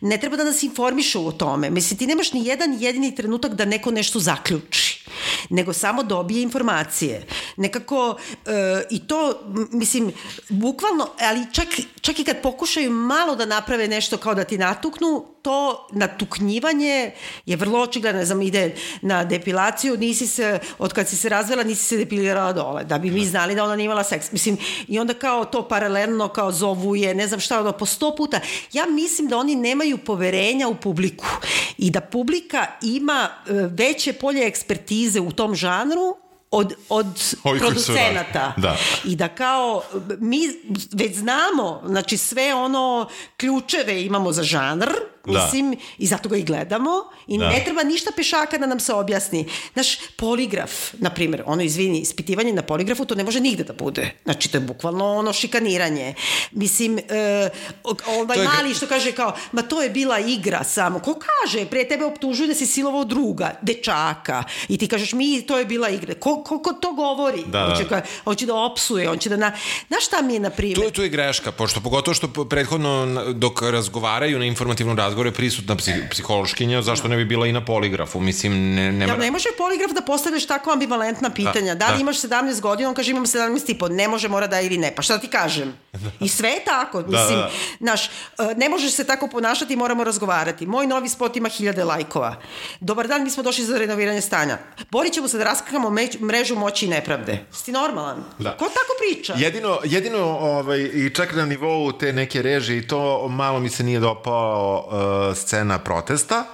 [0.00, 1.70] ne treba da nas informišu o tome.
[1.70, 5.04] Mislim, ti nemaš ni jedan jedini trenutak da neko nešto zaključi,
[5.50, 7.26] nego samo dobije informacije.
[7.56, 9.40] Nekako, e, i to,
[9.72, 10.12] mislim,
[10.48, 11.68] bukvalno, ali čak,
[12.00, 17.10] čak i kad pokušaju malo da naprave nešto kao da ti natuknu, to natuknjivanje
[17.46, 21.62] je vrlo očigledno, ne znam, ide na depilaciju, nisi se, od kad si se razvela,
[21.62, 24.32] nisi se depilirala dole, da bi mi znali da ona nije imala seks.
[24.32, 24.58] Mislim,
[24.88, 28.40] i onda kao to paralelno, kao zovu je, ne znam šta, ono, po sto puta.
[28.72, 31.26] Ja mislim da oni nemaju poverenja u publiku
[31.78, 36.16] i da publika ima e, veće polje ekspertize u tom žanru
[36.50, 37.06] od, od
[37.58, 38.52] producenata.
[38.56, 38.76] Da.
[39.04, 39.82] I da kao,
[40.18, 40.38] mi
[40.92, 44.88] već znamo, znači sve ono ključeve imamo za žanr,
[45.26, 45.32] Da.
[45.34, 46.90] mislim, i zato ga i gledamo,
[47.26, 47.48] i Da.
[47.48, 49.44] ne treba ništa pešaka da nam se objasni.
[49.72, 54.10] Znaš, poligraf, na primjer, ono, izvini, ispitivanje na poligrafu, to ne može nigde da bude.
[54.24, 56.14] Znači, to je bukvalno ono šikaniranje.
[56.52, 57.48] Mislim, e,
[58.08, 60.98] ovaj je- mali što kaže kao, ma to je bila igra samo.
[60.98, 61.66] Ko kaže?
[61.66, 64.44] Pre tebe optužuju da si silovao druga, dečaka.
[64.68, 66.14] I ti kažeš, mi, to je bila igra.
[66.14, 67.42] Ko, ko, ko to govori?
[67.42, 67.70] Da, da.
[67.70, 69.36] Hoće, ga, hoće da opsuje, on će da...
[69.36, 69.52] Na...
[69.88, 70.78] Znaš šta mi je, na primjer?
[70.78, 72.90] Tu, tu je greška, pošto pogotovo što prethodno
[73.34, 77.64] dok razgovaraju na informativnom razgovoru je prisutna psih, psihološkinja, zašto ne bi bila i na
[77.64, 78.20] poligrafu?
[78.20, 81.74] Mislim, ne, ne, Ja, ne može poligraf da postavljaš tako ambivalentna pitanja.
[81.74, 82.00] Da, Da, li da.
[82.00, 84.92] imaš 17 godina, on kaže imam 17 i po, ne može, mora da ili ne.
[84.96, 85.74] Pa šta da ti kažem?
[86.20, 86.98] I sve je tako.
[86.98, 87.50] Mislim, da, da.
[87.80, 88.10] Znaš, e,
[88.56, 90.66] ne možeš se tako ponašati, moramo razgovarati.
[90.66, 92.36] Moj novi spot ima hiljade lajkova.
[92.80, 94.58] Dobar dan, mi smo došli za renoviranje stanja.
[94.90, 97.44] Borit ćemo se da raskakamo mrežu moći i nepravde.
[97.52, 98.24] Si ti normalan?
[98.38, 98.50] Da.
[98.56, 99.34] Ko tako priča?
[99.36, 103.84] Jedino, jedino ovaj, i čak na nivou te neke režije i to malo mi se
[103.84, 106.44] nije dopao uh, scena protesta.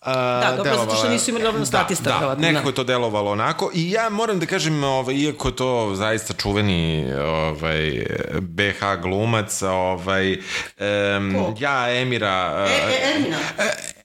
[0.00, 2.70] Uh, Da, dobro, zato što nisu imali dovoljno statista, Da, da, nekako da.
[2.70, 3.70] je to delovalo onako.
[3.74, 8.04] I ja moram da kažem, ovaj, iako je to zaista čuveni ovaj,
[8.40, 11.54] BH glumac, ovaj, um, Ko?
[11.58, 12.66] ja Emira...
[12.68, 13.36] E, e, Ermina.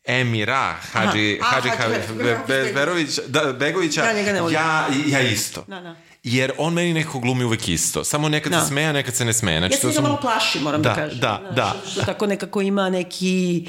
[0.06, 4.04] Emira Hadži, Aha, Hadži Hadži Be- Bezberović, da, Begovića,
[4.41, 4.54] volim.
[4.56, 5.63] ja, ja isto.
[5.67, 5.95] Da, da.
[6.29, 8.03] Jer on meni nekako glumi uvek isto.
[8.03, 8.61] Samo nekad Da.
[8.61, 9.59] se smeja, nekad se ne smeje.
[9.59, 11.19] Znači, Ja se njega sam- malo plašim, moram da, Da, kažem.
[11.19, 11.75] da, Znaš, da.
[11.91, 13.65] Što tako nekako ima neki...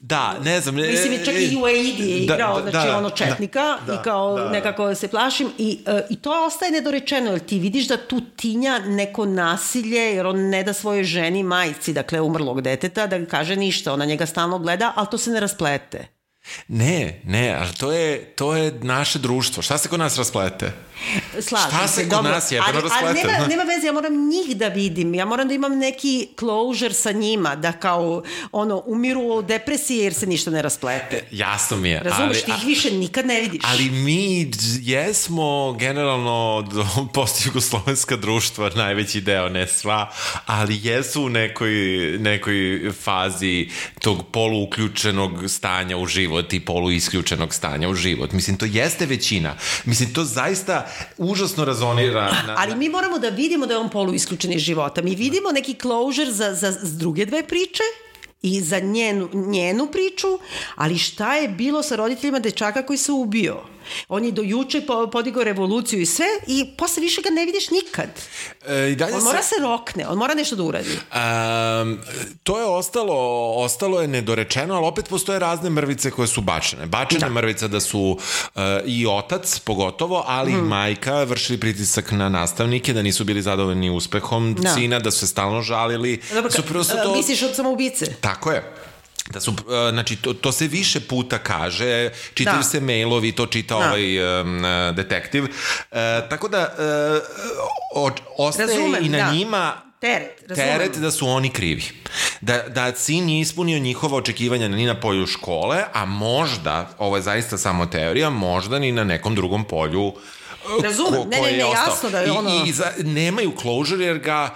[0.00, 0.78] Da, ne znam.
[0.78, 3.94] e, Mislim, čak i u Aidi je Da, igrao, da, znači da, ono četnika da,
[3.94, 4.48] i kao da.
[4.48, 8.78] nekako se plašim i, uh, i to ostaje nedorečeno, jer ti vidiš da tu tinja
[8.78, 13.92] neko nasilje, jer on ne da svojoj ženi, majci, dakle umrlog deteta, da kaže ništa,
[13.92, 16.17] ona njega stalno gleda, ali to se ne rasplete.
[16.68, 19.62] Ne, ne, ali to je, to je naše društvo.
[19.62, 20.72] Šta se kod nas rasplete?
[21.40, 23.28] Slažem Šta se kod nas jebeno ali, ali rasplete?
[23.28, 27.12] nema, nema veze, ja moram njih da vidim, ja moram da imam neki closure sa
[27.12, 31.24] njima, da kao ono, umiru od depresije jer se ništa ne rasplete.
[31.30, 32.00] Jasno mi je.
[32.00, 33.62] Razumeš, ali, ti ih više nikad ne vidiš.
[33.64, 36.68] Ali mi jesmo generalno
[37.14, 40.10] postjugoslovenska društva, najveći deo, ne sva,
[40.46, 41.70] ali jesu u nekoj,
[42.18, 43.68] nekoj fazi
[44.00, 48.32] tog poluuključenog stanja u život i poluisključenog stanja u život.
[48.32, 49.56] Mislim, to jeste većina.
[49.84, 50.86] Mislim, to zaista
[51.18, 52.32] užasno razonira.
[52.46, 55.02] Na, Ali mi moramo da vidimo da je on polu isključen iz života.
[55.02, 57.82] Mi vidimo neki closure za, za, za druge dve priče
[58.42, 60.38] i za njenu, njenu priču,
[60.74, 63.62] ali šta je bilo sa roditeljima dečaka koji se ubio?
[64.08, 67.70] On je do juče po- podigao revoluciju i sve i posle više ga ne vidiš
[67.70, 68.08] nikad.
[68.66, 70.90] E, i dalje On mora se rokne, on mora nešto da uradi.
[70.90, 71.98] Um,
[72.42, 73.14] to je ostalo,
[73.54, 76.86] ostalo je nedorečeno, ali opet postoje razne mrvice koje su bačene.
[76.86, 77.32] Bačena da.
[77.32, 80.58] mrvica da su uh, i otac pogotovo, ali Mhm.
[80.58, 84.74] i majka vršili pritisak na nastavnike, da nisu bili zadovoljni uspehom Da.
[84.74, 86.20] sina, da su se stalno žalili.
[86.34, 87.14] Dobro, su prosto a, to...
[87.14, 88.06] misliš od samoubice?
[88.14, 88.74] Tako je.
[89.28, 89.56] Da su, uh,
[89.90, 92.62] znači, to, to se više puta kaže, čitaju Da.
[92.62, 93.80] se mailovi, to čita Da.
[93.80, 94.04] ovaj
[94.40, 94.62] um,
[94.92, 95.44] detektiv.
[95.44, 95.48] Uh,
[96.30, 96.74] tako da,
[97.94, 99.30] uh, o, ostaje Razumem, i na da.
[99.30, 100.68] njima Teret, razumem.
[100.70, 101.84] teret da su oni krivi.
[102.40, 107.22] Da, da sin nije ispunio njihova očekivanja ni na polju škole, a možda, ovo je
[107.22, 110.12] zaista samo teorija, možda ni na nekom drugom polju
[110.82, 111.84] Razumem, ne, ne, koji ne, ostao.
[111.86, 114.54] jasno da je I, ono- I, za, nemaju closure jer ga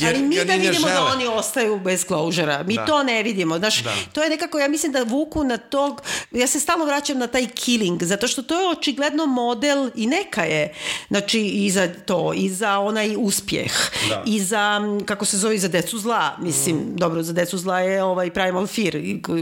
[0.00, 2.84] jer ali mi ga da vidimo da oni ostaju bez closure Mi Da.
[2.86, 3.58] to ne vidimo.
[3.58, 3.92] Znaš, Da.
[4.12, 7.46] to je nekako, ja mislim da vuku na tog, ja se stalno vraćam na taj
[7.46, 10.72] killing, zato što to je očigledno model i neka je,
[11.08, 13.72] znači i za to, i za onaj uspjeh,
[14.08, 14.22] Da.
[14.26, 16.36] i za, kako se zove, i za decu zla.
[16.38, 18.92] Mislim, dobro, za decu zla je ovaj Primal Fear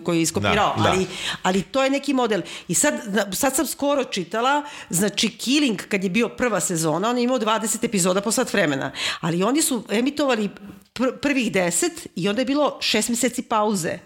[0.05, 0.89] koji, je iskopirao, Da, da.
[0.89, 1.07] ali,
[1.43, 2.41] ali to je neki model.
[2.69, 2.95] I sad,
[3.33, 7.85] sad sam skoro čitala, znači Killing, kad je bio prva sezona, on je imao 20
[7.85, 10.49] epizoda po sat vremena, ali oni su emitovali
[10.93, 13.99] pr prvih 10 i onda je bilo šest meseci pauze.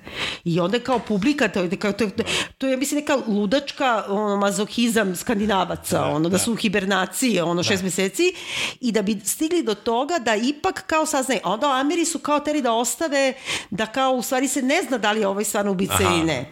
[0.44, 2.10] I onda kao publika, to je, kao, to, je-
[2.58, 7.62] to je, ja mislim, neka ludačka ono, mazohizam skandinavaca, ono, da, su u hibernaciji, ono,
[7.62, 8.34] šest meseci,
[8.80, 12.40] i da bi stigli do toga da ipak kao saznaju, a onda Ameri su kao
[12.40, 13.32] teri da ostave,
[13.70, 16.04] da kao u stvari se ne zna da li je ovaj stvarno ubica Aha.
[16.06, 16.50] ili ne.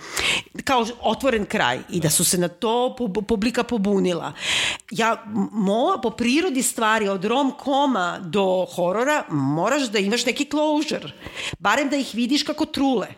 [0.64, 4.32] Kao otvoren kraj i da su se na to pu- publika pobunila.
[4.90, 11.12] Ja, mo, po prirodi stvari, od rom-koma do horora, moraš da imaš neki closure.
[11.58, 13.08] Barem da ih vidiš kako trule.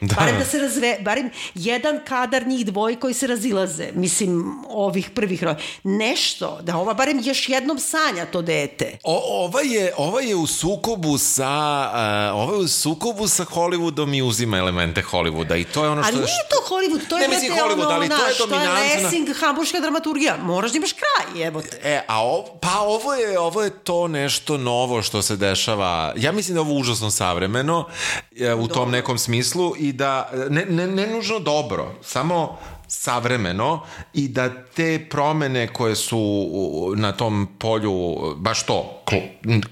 [0.00, 0.14] Da.
[0.14, 5.42] Barem da se razve, barem jedan kadar njih dvoje koji se razilaze, mislim, ovih prvih
[5.42, 5.56] roja.
[5.84, 8.98] Nešto, da ova barem još jednom sanja to dete.
[9.02, 11.50] O, ova, je, ova je u sukobu sa
[12.32, 16.02] uh, ova je u sukobu sa Hollywoodom i uzima elemente Hollywooda i to je ono
[16.02, 18.36] što Ali nije to Hollywood, to je, Ne mislim Hollywood, ono, ali to je znaš,
[18.38, 20.36] to je dominantna- Lessing, hamburška dramaturgija.
[20.36, 21.80] Moraš da imaš kraj, jebote.
[21.84, 26.12] E, a ovo, pa ovo je, ovo je to nešto novo što se dešava.
[26.16, 27.86] Ja mislim da je ovo užasno savremeno
[28.38, 33.80] e, u tom nekom smislu i da, ne, ne, ne nužno dobro, samo savremeno
[34.14, 36.46] i da te promene koje su
[36.96, 38.95] na tom polju baš to,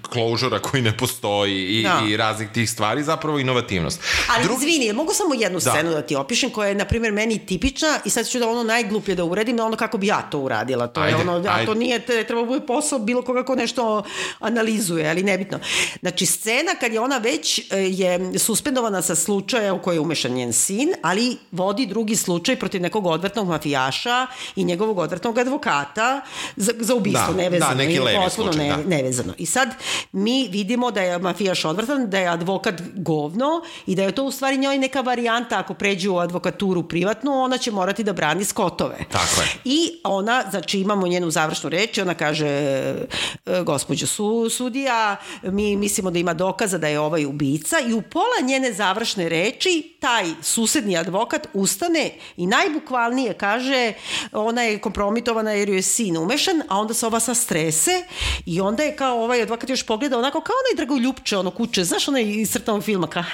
[0.05, 2.01] closure koji ne postoji i, Da.
[2.09, 4.01] i raznih tih stvari, zapravo inovativnost.
[4.29, 5.71] Ali Drugi- izvini, mogu samo jednu Da.
[5.71, 6.03] scenu da.
[6.03, 9.25] ti opišem koja je, na primjer, meni tipična i sad ću da ono najgluplje da
[9.25, 10.87] uredim, da ono kako bi ja to uradila.
[10.87, 11.67] To Ajde, je ono, a ajde.
[11.67, 14.03] to nije, treba bude posao bilo koga ko nešto
[14.41, 15.59] analizuje, ali nebitno.
[16.01, 20.33] Znači, scena kad je ona već e, je suspendovana sa slučaja u koji je umešan
[20.33, 26.21] njen sin, ali vodi drugi slučaj protiv nekog odvrtnog mafijaša i njegovog odvrtnog advokata
[26.57, 27.71] za, za ubistvo, Da, nevezano.
[27.71, 28.77] da, neki levi slučaj, ne, da.
[28.87, 29.24] nevezano.
[29.39, 29.69] I sad
[30.13, 34.31] mi vidimo da je mafijaš odvratan, da je advokat govno i da je to u
[34.31, 38.99] stvari njoj neka varijanta ako pređe u advokaturu privatnu, ona će morati da brani skotove.
[39.13, 39.49] Tako je.
[39.65, 46.11] I ona, znači imamo njenu završnu reč ona kaže e, gospođo su, sudija, mi mislimo
[46.11, 50.97] da ima dokaza da je ovaj ubica i u pola njene završne reči taj susedni
[50.97, 53.93] advokat ustane i najbukvalnije kaže
[54.33, 58.03] ona je kompromitovana jer joj je sin umešan, a onda se ova sa strese
[58.47, 62.09] i onda je kao ovaj advokat još pogleda onako kao onaj dragoljupče, ono kuće, znaš
[62.09, 63.25] onaj iz crtanog filma, kao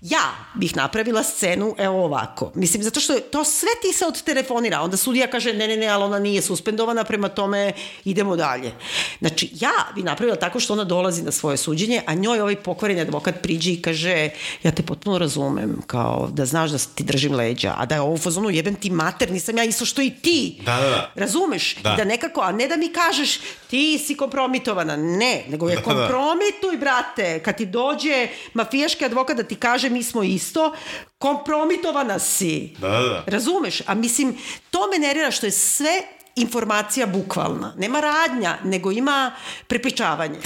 [0.00, 2.52] ja bih napravila scenu evo ovako.
[2.54, 4.80] Mislim, zato što je to sve ti se odtelefonira.
[4.80, 7.72] Onda sudija kaže, ne, ne, ne, ali ona nije suspendovana, prema tome
[8.04, 8.72] idemo dalje.
[9.18, 13.00] Znači, ja bi napravila tako što ona dolazi na svoje suđenje, a njoj ovaj pokvareni
[13.00, 14.30] advokat priđe i kaže,
[14.62, 18.18] ja te potpuno razumem, kao da znaš da ti držim leđa, a da je ovo
[18.18, 20.60] fazonu jebem ti mater, nisam ja isto što i ti.
[20.64, 21.12] Da, da, da.
[21.14, 21.76] Razumeš?
[21.76, 21.94] Da.
[21.96, 23.38] Da nekako, a ne da mi kažeš
[23.70, 24.96] ti si kompromitovana.
[24.96, 25.84] Ne, nego je Da, da.
[25.84, 27.40] kompromituj, brate.
[27.44, 30.72] Kad ti dođe mafijaški advokat da ti kaže mi smo isto,
[31.18, 32.74] kompromitovana si.
[32.78, 33.24] Da, da.
[33.26, 33.82] Razumeš?
[33.86, 34.36] A mislim,
[34.70, 36.02] to me nervira što je sve
[36.36, 37.72] informacija bukvalna.
[37.76, 39.32] Nema radnja, nego ima
[39.66, 40.38] prepričavanje.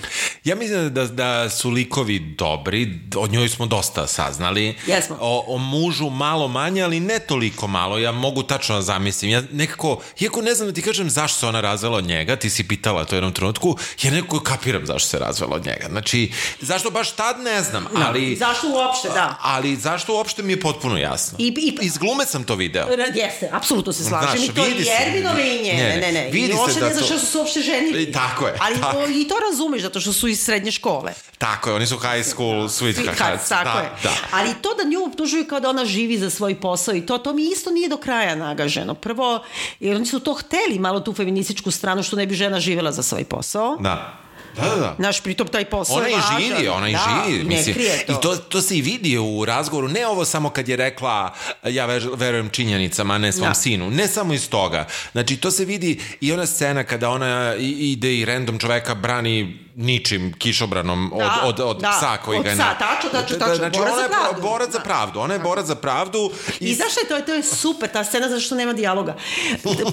[0.44, 4.76] Ja mislim da, da su likovi dobri, o njoj smo dosta saznali.
[4.86, 5.16] Jesmo.
[5.20, 7.98] O, o mužu malo manje, ali ne toliko malo.
[7.98, 9.30] Ja mogu tačno da zamislim.
[9.30, 12.50] Ja nekako, iako ne znam da ti kažem zašto se ona razvela od njega, ti
[12.50, 15.86] si pitala to u jednom trenutku, ja nekako kapiram zašto se razvela od njega.
[15.88, 18.36] Znači, zašto baš tad ne znam, ali...
[18.36, 19.36] Zašto uopšte, da.
[19.42, 21.38] Ali zašto uopšte mi je potpuno jasno.
[21.38, 22.86] I- i- Iz glume sam to video.
[23.14, 24.28] Jeste, apsolutno se slažem.
[24.30, 24.90] Znaš, I to se.
[24.90, 25.75] Jervinove i.
[25.76, 28.02] Ne, Ne, ne, vidi I uopšte da ne znaš to- što su se uopšte ženili.
[28.02, 28.98] I tako je, Ali tako.
[28.98, 31.12] o, i to razumeš, zato što su iz srednje škole.
[31.38, 33.14] Tako je, oni su high school sweethearts.
[33.16, 33.90] Sweethearts, tako da, je.
[34.02, 34.10] Da.
[34.32, 37.32] Ali to da nju optužuju kao da ona živi za svoj posao i to, to
[37.32, 38.94] mi isto nije do kraja nagaženo.
[38.94, 39.42] Prvo,
[39.80, 43.02] jer oni su to hteli, malo tu feminističku stranu, što ne bi žena živela za
[43.02, 43.76] svoj posao.
[43.80, 44.25] Da.
[44.56, 44.96] Da, da, da.
[44.98, 46.40] Naš, pritom taj posao Ona je važan.
[46.40, 47.38] živi, ona i da, živi.
[47.38, 48.12] ne Mislim, krije to.
[48.12, 51.86] I to, to se i vidi u razgovoru, ne ovo samo kad je rekla ja
[51.86, 53.54] ver, verujem činjenicama, a ne svom Da.
[53.54, 53.90] sinu.
[53.90, 54.86] Ne samo iz toga.
[55.12, 60.32] Znači, to se vidi i ona scena kada ona ide i random čoveka brani ničim
[60.34, 62.56] kišobranom od, Da, od, od da, psa koji od ga je...
[62.56, 64.42] psa, na- tačno, tačno, Da, tačno, Znači, borac ona za je pravdu.
[64.42, 64.84] borac za Da.
[64.84, 65.20] pravdu.
[65.20, 66.30] Ona je borac za pravdu.
[66.60, 67.20] I znaš šta je to?
[67.22, 69.14] To je super, ta scena zato što nema dijaloga.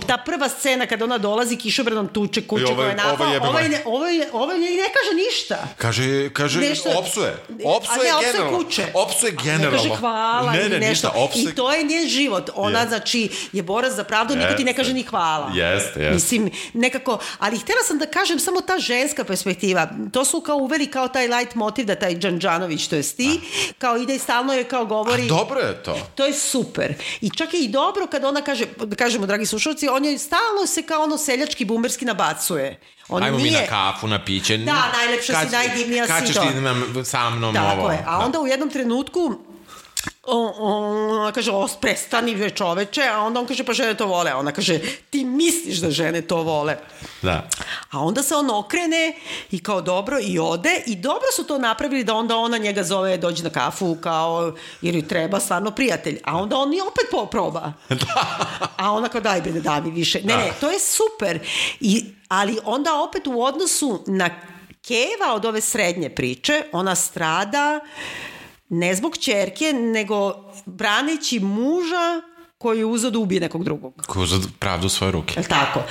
[0.07, 3.37] Ta prva scena kada ona dolazi kišobranom tuče kuće I ovaj- koja je napao, ovaj
[3.39, 5.57] ovaj, ne, ovaj, ovaj ne, ne kaže ništa.
[5.77, 7.27] Kaže, kaže, Nešto- opsuje.
[7.29, 8.57] A Opsuje ne, opsuje generalno.
[8.57, 8.85] kuće.
[8.95, 9.71] Opsuje generalno.
[9.71, 10.89] Ne kaže hvala ne, ne, nešto.
[10.89, 11.43] ništa, opsuje.
[11.43, 12.49] I to je njen život.
[12.55, 12.89] Ona, Jeste.
[12.89, 15.47] znači, je borac za pravdu, niko ti ne kaže ni hvala.
[15.47, 16.11] Jeste, jeste.
[16.11, 16.41] Mislim,
[16.73, 19.72] nekako, ali htjela sam da kažem samo ta ženska perspektiva.
[20.11, 23.39] To su kao uveli kao taj light motiv da taj Đanđanović, to je ti,
[23.77, 25.23] kao ide i stalno je kao govori...
[25.23, 25.97] A dobro je to.
[26.15, 26.93] To je super.
[27.21, 30.65] I čak je i dobro kada ona kaže, da kažemo, dragi slušalci, on je stalno
[30.67, 32.79] se kao ono seljački bumerski nabacuje.
[33.09, 33.51] On Ajmo nije...
[33.51, 34.57] mi na kafu, na piće.
[34.57, 36.41] Da, najlepša si, najdivnija kad si, ćeš to.
[36.41, 37.91] ti nam, sa mnom Tako ovo?
[37.91, 38.03] je.
[38.07, 38.25] A Da.
[38.25, 39.35] onda u jednom trenutku
[40.23, 40.67] o, o,
[41.19, 44.31] ona kaže, o, prestani ve čoveče, a onda on kaže, pa žene to vole.
[44.31, 46.77] A ona kaže, ti misliš da žene to vole.
[47.21, 47.49] Da.
[47.91, 49.15] A onda se on okrene
[49.51, 53.17] i kao dobro i ode i dobro su to napravili da onda ona njega zove
[53.17, 56.19] dođi na kafu kao jer joj treba stvarno prijatelj.
[56.23, 57.73] A onda on i opet po- proba.
[58.77, 60.21] A ona kao daj bre da mi više.
[60.23, 61.39] Ne, ne, to je super.
[61.79, 64.29] I, ali onda opet u odnosu na
[64.87, 67.79] Keva od ove srednje priče, ona strada
[68.73, 72.21] ne zbog čerke, nego braneći muža
[72.57, 73.93] koji je uzeo da ubije nekog drugog.
[74.07, 75.33] Ko za pravdu u svoje ruke.
[75.37, 75.83] Jel tako?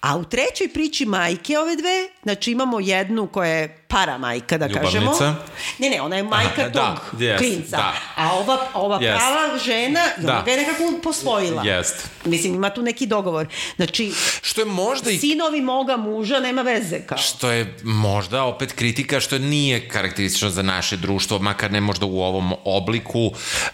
[0.00, 4.68] A u trećoj priči majke ove dve, znači imamo jednu koja je para majka, da
[4.70, 5.04] kažemo.
[5.04, 5.34] Ljubavnica?
[5.78, 7.76] Ne, ne, ona je majka Aha, tog da, jest, klinca.
[7.76, 7.92] da.
[8.16, 9.16] A ova, ova Jest.
[9.18, 10.42] prava žena, i ona Da.
[10.42, 11.62] ga je nekako posvojila.
[11.64, 12.08] Jest.
[12.24, 13.46] Mislim, ima tu neki dogovor.
[13.76, 17.18] Znači, Što je možda i sinovi moga muža nema veze kao.
[17.18, 22.20] što je možda opet kritika što nije karakteristično za naše društvo, makar ne možda u
[22.20, 23.30] ovom obliku,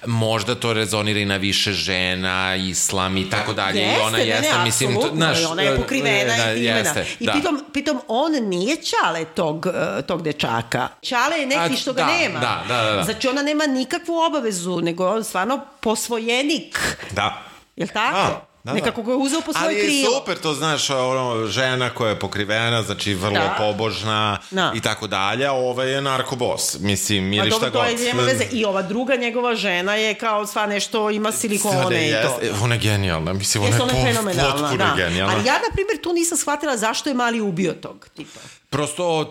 [0.07, 3.81] možda to rezonira i na više žena, islam i tako dalje.
[3.83, 6.79] I ona ne, jeste, ne, mislim, to- i ona je pokrivena da, i primena.
[6.79, 7.33] jeste, I da.
[7.33, 10.89] pitom, pitom on nije čale tog, eh, tog dečaka.
[11.03, 12.39] Čale je neki A, što ga da, nema.
[12.41, 13.03] da, da, da, da.
[13.03, 16.97] Znači ona nema nikakvu obavezu, nego je on stvarno posvojenik.
[17.11, 17.43] Da.
[17.77, 18.17] Jel tako?
[18.17, 18.75] Da, da, da.
[18.75, 20.13] Nekako ga je uzeo po svoje Ali je krilo.
[20.13, 23.55] super, to znaš, ono, žena koja je pokrivena, znači vrlo Da.
[23.59, 24.73] pobožna Da.
[24.75, 27.83] i tako dalje, a ova je narkobos, mislim, Pa ili šta dobro, god.
[27.83, 28.45] to je nema veze.
[28.53, 32.39] I ova druga njegova žena je kao sva nešto, ima silikone i to.
[32.63, 33.83] Ona je genijalna, mislim, ona je
[34.19, 34.95] ona je po- potpuno da.
[34.97, 35.35] genijalna.
[35.35, 38.41] Ali ja, na primjer, tu nisam shvatila zašto je mali ubio tog tipa.
[38.71, 39.27] Prosto uh,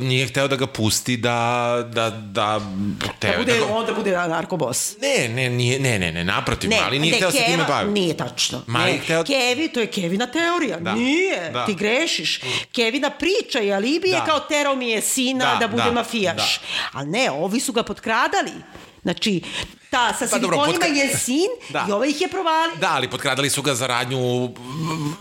[0.00, 1.38] nije hteo da ga pusti da,
[1.86, 2.60] da, da,
[3.18, 4.96] teo, Da bude, da ga- on da bude narkobos.
[4.98, 7.92] Ne, ne, nije, ne, ne, ne, naprotiv, ali nije ne, hteo se time Keva- baviti.
[7.92, 8.62] Nije tačno.
[8.66, 8.98] Mali ne.
[8.98, 10.78] hteo- Kevi, to je Kevina teorija.
[10.78, 10.92] Da.
[10.92, 11.66] Nije, Da.
[11.66, 12.40] ti grešiš.
[12.72, 14.24] Kevina priča i alibi je Da.
[14.24, 16.60] kao terao mi je sina da, Da, bude da, mafijaš.
[16.92, 18.52] Ali ne, ovi su ga potkradali.
[19.02, 19.42] Znači,
[19.90, 21.86] ta sa Pa silikonima potka- je sin Da.
[21.88, 22.76] i ovaj ih je provalio.
[22.76, 24.50] Da, ali potkradali su ga za radnju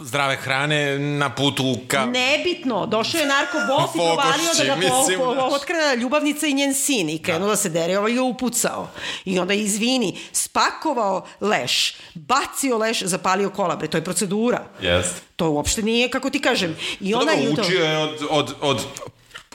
[0.01, 2.05] zdrave hrane na putu ka...
[2.05, 5.53] Nebitno, došao je narko boss i provalio da ga po, mislim, po, znaš.
[5.53, 7.55] otkrena ljubavnica i njen sin i krenuo da.
[7.55, 8.87] se dere, ovaj ga upucao.
[9.25, 14.63] I onda izvini, spakovao leš, bacio leš, zapalio kolabre, to je procedura.
[14.81, 15.15] Jest.
[15.35, 16.77] To uopšte nije, kako ti kažem.
[16.99, 17.61] I ona Dobro, je u to...
[17.61, 18.81] učio je od, od, od,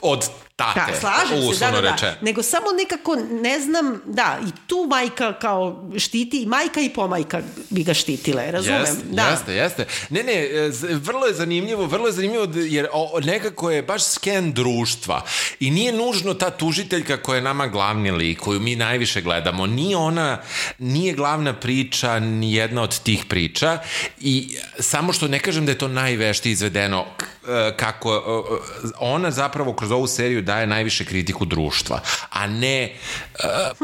[0.01, 0.91] od tate.
[0.91, 1.91] Da, slažem se, da, da, da.
[1.91, 2.13] reče.
[2.21, 7.41] Nego samo nekako, ne znam, da, i tu majka kao štiti, i majka i pomajka
[7.69, 8.79] bi ga štitile, razumem?
[8.81, 9.21] Jeste, da.
[9.27, 9.85] jeste, jeste.
[10.09, 14.03] Ne, ne, e, vrlo je zanimljivo, vrlo je zanimljivo d- jer o, nekako je baš
[14.03, 15.21] sken društva
[15.59, 19.97] i nije nužno ta tužiteljka koja je nama glavni lik, koju mi najviše gledamo, nije
[19.97, 20.41] ona,
[20.79, 23.79] nije glavna priča ni jedna od tih priča
[24.19, 27.05] i samo što ne kažem da je to najvešti izvedeno
[27.47, 28.19] e, kako e,
[28.99, 31.99] ona zapravo kroz ovu seriju daje najviše kritiku društva,
[32.29, 32.93] a ne e,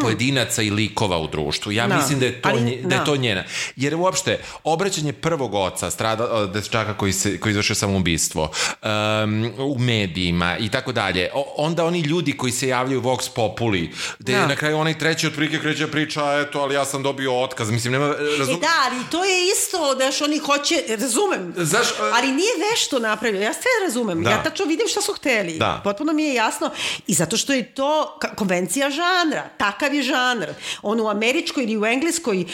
[0.01, 1.71] pojedinaca i likova u društvu.
[1.71, 1.95] Ja Da.
[1.95, 3.05] mislim da je to, Ali, da je da.
[3.05, 3.43] to njena.
[3.75, 10.57] Jer uopšte, obraćanje prvog oca, strada, dečaka koji, se, koji izvršio samoubistvo, um, u medijima
[10.57, 14.39] i tako dalje, onda oni ljudi koji se javljaju Vox Populi, gde Da.
[14.39, 17.71] je na kraju onaj treći otprilike kreće priča, eto, ali ja sam dobio otkaz.
[17.71, 18.55] Mislim, nema, razum...
[18.55, 23.41] E da, ali to je isto još oni hoće, razumem, Znaš, ali nije vešto napravio,
[23.41, 24.29] ja sve razumem, Da.
[24.29, 25.81] ja tačno vidim šta su hteli, Da.
[25.83, 26.69] potpuno mi je jasno
[27.07, 27.91] i zato što je to
[28.35, 30.47] konvencija žanra, takav je žanr,
[30.81, 32.45] on u američkoj ili u engleskoj uh,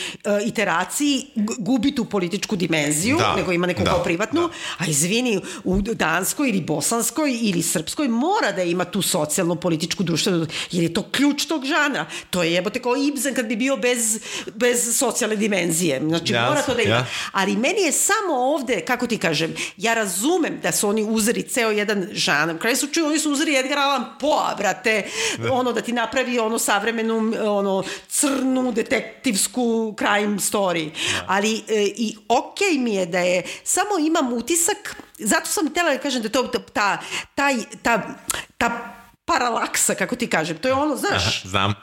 [0.48, 0.88] iteraciji
[1.36, 3.36] gu- gubi tu političku dimenziju, Da.
[3.36, 3.90] nego ima neku Da.
[3.90, 4.54] kao privatnu, Da.
[4.78, 5.28] a izvini,
[5.64, 6.98] u danskoj ili bosanskoj
[7.34, 10.38] ili srpskoj mora da ima tu socijalnu, političku, društvenu,
[10.72, 12.06] jer je to ključ tog žanra.
[12.30, 16.02] To je jebote kao Ibsen kad bi bio bez, bez socijalne dimenzije.
[16.02, 16.96] Znači, Jasno, mora to da ima.
[16.96, 17.06] ja.
[17.32, 21.72] Ali meni je samo ovde, kako ti kažem, ja razumem da su oni uzeli ceo
[21.72, 22.56] jedan žanr.
[22.56, 25.04] U kraju slučaju oni su uzeli Edgar Allan Poe, brate,
[25.52, 30.90] ono da ti napravi ono savremenu, ono crnu detektivsku crime story.
[31.28, 35.98] Ali e, i okej mi je da je, samo imam utisak, zato sam htjela da
[35.98, 36.98] kažem da to ta,
[37.36, 38.02] taj, ta,
[38.58, 38.94] ta
[39.26, 41.74] paralaksa, kako ti kažem, to je ono, znaš, Znam.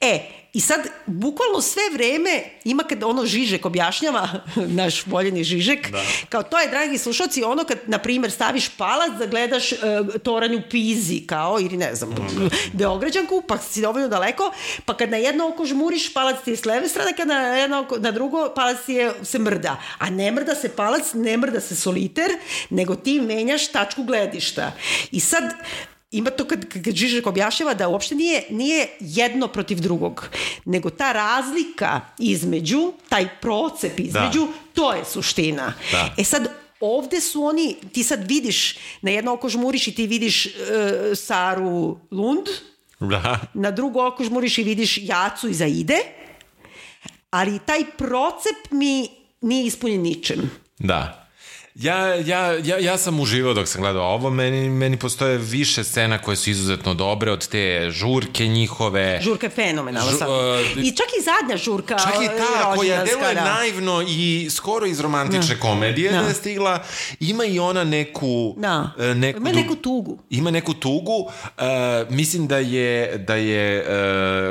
[0.00, 4.28] E, i sad, bukvalno sve vreme ima kad ono Žižek objašnjava,
[4.80, 6.02] naš voljeni Žižek, da.
[6.28, 9.78] kao to je, dragi slušalci, ono kad, na primjer, staviš palac da gledaš uh,
[10.22, 12.14] toranj u Pizi, kao, ili ne znam,
[12.78, 14.52] Beograđanku, pa si dovoljno daleko,
[14.84, 17.80] pa kad na jedno oko žmuriš, palac ti je s leve strane, kad na, jedno
[17.80, 19.80] oko, na drugo, palac ti je, se mrda.
[19.98, 22.30] A ne mrda se palac, ne mrda se soliter,
[22.70, 24.72] nego ti menjaš tačku gledišta.
[25.10, 25.44] I sad,
[26.14, 30.28] ima to kad, kad Žižek objašnjava da uopšte nije, nije jedno protiv drugog,
[30.64, 34.52] nego ta razlika između, taj procep između, da.
[34.74, 35.74] to je suština.
[35.92, 36.14] Da.
[36.18, 36.48] E sad,
[36.80, 40.52] ovde su oni, ti sad vidiš, na jedno oko žmuriš i ti vidiš uh,
[41.14, 42.46] Saru Lund,
[43.00, 43.40] Da.
[43.54, 45.98] na drugo oko žmuriš i vidiš Jacu iza ide,
[47.30, 49.08] ali taj procep mi
[49.40, 50.50] nije ispunjen ničem.
[50.78, 51.23] Da.
[51.74, 56.18] Ja, ja, ja, ja sam uživao dok sam gledao ovo, meni, meni postoje više scena
[56.18, 59.20] koje su izuzetno dobre od te žurke njihove.
[59.22, 63.16] Žurka je fenomenalna Žu- uh, I čak i zadnja žurka Čak i ta koja rođendanska,
[63.16, 63.54] deluje da.
[63.54, 66.20] naivno i skoro iz romantične komedije da.
[66.22, 66.28] Da.
[66.28, 66.82] je stigla,
[67.20, 68.54] ima i ona neku...
[68.56, 68.90] Da.
[68.98, 70.18] e, neku Ima neku tugu.
[70.30, 71.18] Ima neku tugu.
[71.18, 71.64] Uh,
[72.10, 73.84] mislim da je, da je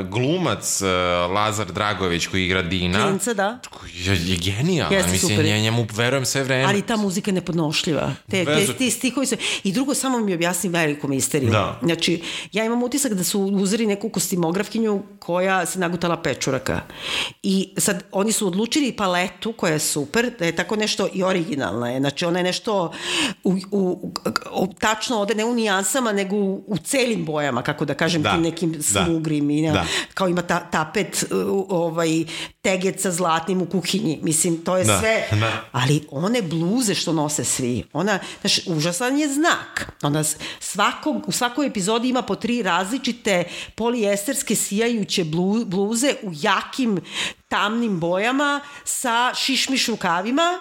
[0.01, 0.87] uh, glumac uh,
[1.31, 3.07] Lazar Dragović koji igra Dina.
[3.07, 3.59] Klinca, da.
[3.93, 4.93] Je, je genijalan.
[4.93, 6.63] Jeste, mislim, super ja njemu verujem sve vreme.
[6.63, 8.11] Ali ta muzika je nepodnošljiva.
[8.29, 9.35] Te, te, ti stihovi su...
[9.63, 11.51] I drugo, samo mi objasni veliku misteriju.
[11.51, 11.79] Da.
[11.83, 16.81] Znači, ja imam utisak da su uzeli neku kostimografkinju koja se nagutala pečuraka.
[17.43, 21.89] I sad, oni su odlučili paletu koja je super, da je tako nešto i originalna
[21.89, 21.99] je.
[21.99, 22.91] Znači, ona je nešto
[23.43, 24.11] u, u,
[24.53, 28.31] u, tačno ode ne u nijansama, nego u, u celim bojama, kako da kažem, Da.
[28.31, 28.81] tim nekim Da.
[28.83, 29.49] smugrim.
[29.49, 29.85] I, ne, Da.
[30.13, 31.25] Kao ima ta, tapet,
[31.69, 32.25] ovaj,
[32.61, 34.19] teget sa zlatnim u kuhinji.
[34.23, 34.99] Mislim, to je Da.
[34.99, 35.51] sve Da.
[35.71, 37.83] ali one bluze što nose svi.
[37.93, 39.91] Ona, znaš, užasan je znak.
[40.01, 40.23] Ona
[40.59, 43.43] svakog, u svakoj epizodi ima po tri različite
[43.75, 46.99] polijesterske sijajuće blu, bluze u jakim
[47.47, 50.59] tamnim bojama sa šišmiš rukavima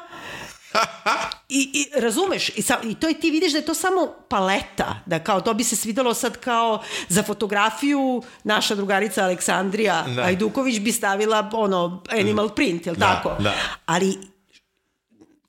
[1.48, 5.00] I, i razumeš, i, sa, i to je ti vidiš da je to samo paleta,
[5.06, 10.22] da kao to bi se svidelo sad kao za fotografiju naša drugarica Aleksandrija Da.
[10.22, 13.42] Ajduković bi stavila ono animal print, jel Da, tako?
[13.42, 13.54] da.
[13.86, 14.18] Ali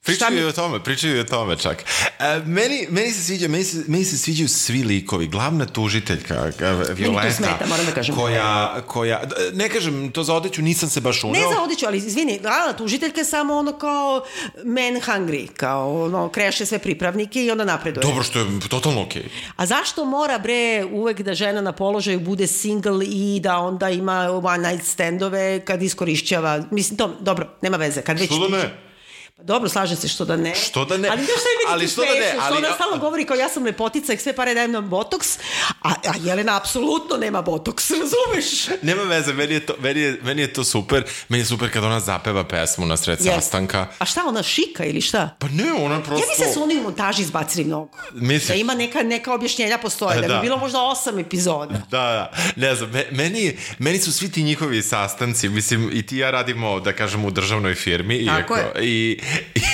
[0.04, 1.84] Pričaju mi- i o tome, pričaju i o tome čak.
[2.20, 5.28] E, meni, meni, se sviđa, meni, se, meni se sviđaju svi likovi.
[5.28, 8.16] Glavna tužiteljka, e, Violeta, smeta, moram da kažem.
[8.16, 9.22] koja, koja,
[9.54, 11.42] ne kažem, to za odeću nisam se baš uneo.
[11.42, 14.24] Ne za odiću, ali izvini, glavna tužiteljka je samo ono kao
[14.66, 18.04] man hungry, kao ono, kreše sve pripravnike i onda napreduje.
[18.04, 19.24] Dobro, što je totalno okej.
[19.56, 24.32] A zašto mora bre uvek da žena na položaju bude single i da onda ima
[24.44, 28.26] one night standove kad iskorišćava, mislim to, dobro, nema veze, kad već...
[28.32, 28.93] Što da ne?
[29.36, 30.56] Pa dobro, slažem se što da ne.
[30.58, 31.10] Što da ne?
[31.10, 31.32] Ali meni
[31.68, 32.14] Ali što da ne?
[32.14, 32.40] smešno?
[32.40, 35.38] Što Ali- ona stalno govori kao ja sam lepotica i sve pare dajem na botoks,
[35.82, 38.68] a, a Jelena apsolutno nema botoks, razumeš?
[38.82, 41.04] Nema veze, meni je, to, meni, je, meni je to super.
[41.30, 43.34] Meni je super kad ona zapeva pesmu na sred Jeste.
[43.34, 43.88] sastanka.
[44.00, 45.36] A šta, ona šika ili šta?
[45.40, 46.28] Pa ne, ona Ja prosto...
[46.28, 47.98] mislim da su oni u montaži izbacili mnogo.
[48.12, 48.48] Misliš?
[48.48, 50.36] Da ima neka, neka objašnjenja postoje, da, Da.
[50.36, 51.74] bi bilo možda osam epizoda.
[51.82, 56.18] Da, da, ne znam, me- meni, meni su svi ti njihovi sastanci, mislim, i ti
[56.18, 58.26] ja radimo, da kažem, u državnoj firmi.
[58.28, 58.86] Tako iako, je.
[58.86, 59.20] I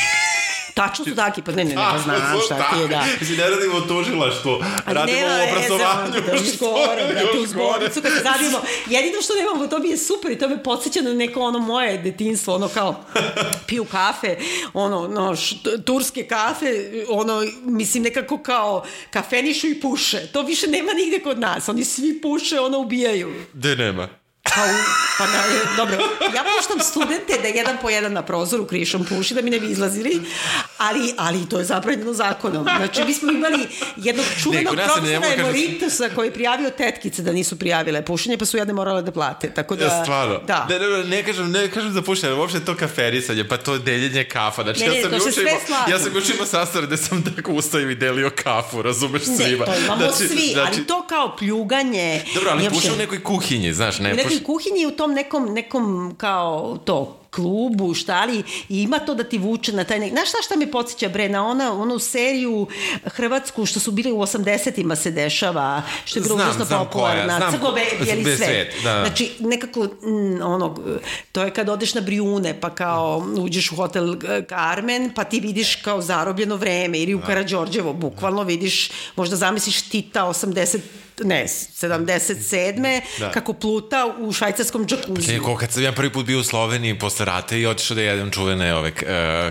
[0.79, 2.75] Tačno su taki, pa ne, ne, ne, pa znam šta tako.
[2.75, 3.03] ti je, da.
[3.19, 3.75] Mislim, ne radimo
[4.85, 6.11] Ali radimo nema veze, obrazovanju.
[6.25, 7.69] Da još gore, je brate, u još gore.
[7.69, 8.61] zbornicu kad se zadimo.
[8.89, 11.97] Jedino što nemamo, to mi je super i to me podsjeća na neko ono moje
[11.97, 12.95] detinstvo, ono kao
[13.67, 14.37] piju kafe,
[14.73, 20.27] ono, no, š, turske kafe, ono, mislim nekako kao kafenišu i puše.
[20.27, 21.69] To više nema nigde kod nas.
[21.69, 23.33] Oni svi puše, ono, ubijaju.
[23.53, 24.18] De nema.
[24.55, 24.67] Pa, u,
[25.17, 25.43] pa na,
[25.77, 25.97] dobro,
[26.35, 29.67] ja puštam studente da jedan po jedan na prozoru krišom puši da mi ne bi
[29.67, 30.21] izlazili,
[30.77, 32.67] ali, ali to je zabranjeno zakonom.
[32.77, 37.59] Znači, mi smo imali jednog čuvenog ne profesora emoritusa koji je prijavio tetkice da nisu
[37.59, 39.49] prijavile pušenje, pa su jedne morale da plate.
[39.49, 40.39] Tako da, Ja, stvarno.
[40.47, 40.67] Da.
[40.69, 44.63] Ne, ne, ne, kažem, ne kažem za pušenje, uopšte to kaferisanje, pa to deljenje kafa.
[44.63, 46.97] Znači, Ne, ja ne, sam to se juče imao, ja sam juče imao sastav gde
[46.97, 49.65] sam tako ustao i delio kafu, razumeš Ne, svima.
[49.65, 52.21] to imamo svi, ali to kao pljuganje...
[52.35, 54.69] Dobro, ali puše u nekoj kuhinji, znaš, ne nekoj puše...
[54.69, 59.37] kuhinji u tom nekom, nekom kao to klubu, šta li, i ima to da ti
[59.37, 60.11] vuče na taj nek...
[60.11, 62.67] Znaš šta šta me podsjeća, bre, na ona, onu seriju
[63.05, 67.51] hrvatsku što su bili u 80-ima se dešava, što je bilo Znam, popularna, koja, znam
[67.51, 68.37] crno ko- bijeli svet.
[68.37, 69.05] svet, da, da.
[69.05, 70.77] Znači, nekako, mm, ono,
[71.31, 75.39] to je kad odeš na Brijune, pa kao uđeš u hotel eh, Carmen, pa ti
[75.39, 80.79] vidiš kao zarobljeno vreme, ili u Karađorđevo, bukvalno vidiš, možda zamisliš Tita 80
[81.21, 83.01] ne, 77.
[83.19, 83.31] Da.
[83.31, 85.33] kako pluta u švajcarskom džakuziju.
[85.33, 88.31] Neko, kad sam ja prvi put bio u Sloveniji posle rata i otišao da jedem
[88.31, 88.95] čuvene ove uh,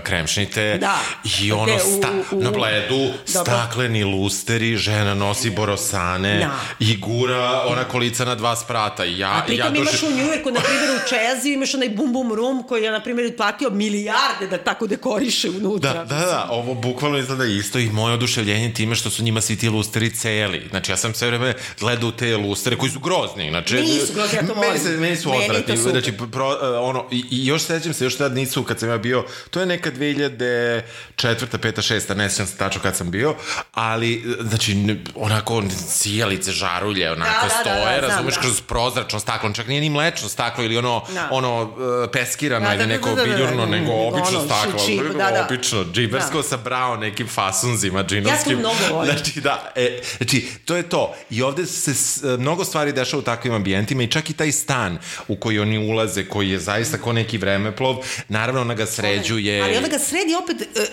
[0.03, 0.97] kremšnite Da.
[1.39, 3.17] i ono Gde, u- sta, u- na bledu Dobro.
[3.27, 6.51] stakleni lusteri, žena nosi borosane Da.
[6.81, 10.17] i gura ona kolica na dva sprata i ja, A pritom ja imaš došli- u
[10.17, 13.69] Njujorku, na primjer u Čezi, imaš onaj Bum Bum Room koji je, na primjer, platio
[13.69, 15.93] milijarde da tako dekoriše unutra.
[15.93, 19.55] Da, da, da, ovo bukvalno izgleda isto i moje oduševljenje time što su njima svi
[19.55, 20.67] ti lusteri celi.
[20.69, 23.49] Znači, ja sam sve vreme gledao te lustere koji su grozni.
[23.49, 24.79] Znači, Nisu grozni, ja to Meni, volim.
[24.79, 25.77] se, meni su Meni to odvratni.
[25.77, 28.97] Znači, pro, uh, ono, i, i još sećam se, još tad nisu, kad sam ja
[28.97, 30.81] bio, to je neka 2004.
[31.17, 31.81] 5.
[31.83, 32.15] 6.
[32.15, 33.35] ne sećam se tačno kad sam bio,
[33.73, 38.41] ali, znači, ne- onako, cijelice, žarulje, onako Da, da, da, stoje, da, znam, razumeš, da.
[38.41, 41.27] kroz prozračno staklo, čak nije ni mlečno staklo ili ono, Da.
[41.31, 41.69] ono, uh,
[42.13, 45.31] peskirano Da, ili da, da, neko da, da, da, biljurno, da, nego obično staklo, da,
[45.31, 45.45] da.
[45.45, 46.43] obično, džibersko Da.
[46.43, 48.51] sa brao nekim fasunzima džinovskim.
[48.51, 49.11] Ja to mnogo volim.
[49.13, 51.15] Znači, da, e, znači, to je to.
[51.29, 54.51] I ovde se s, e, mnogo stvari dešava u takvim ambijentima i čak i taj
[54.51, 54.97] stan
[55.27, 57.97] u koji oni ulaze, koji je zaista ko neki vremeplov,
[58.27, 59.61] naravno ona ga sređuje.
[59.61, 60.87] Ali onda ga sredi opet, e, e,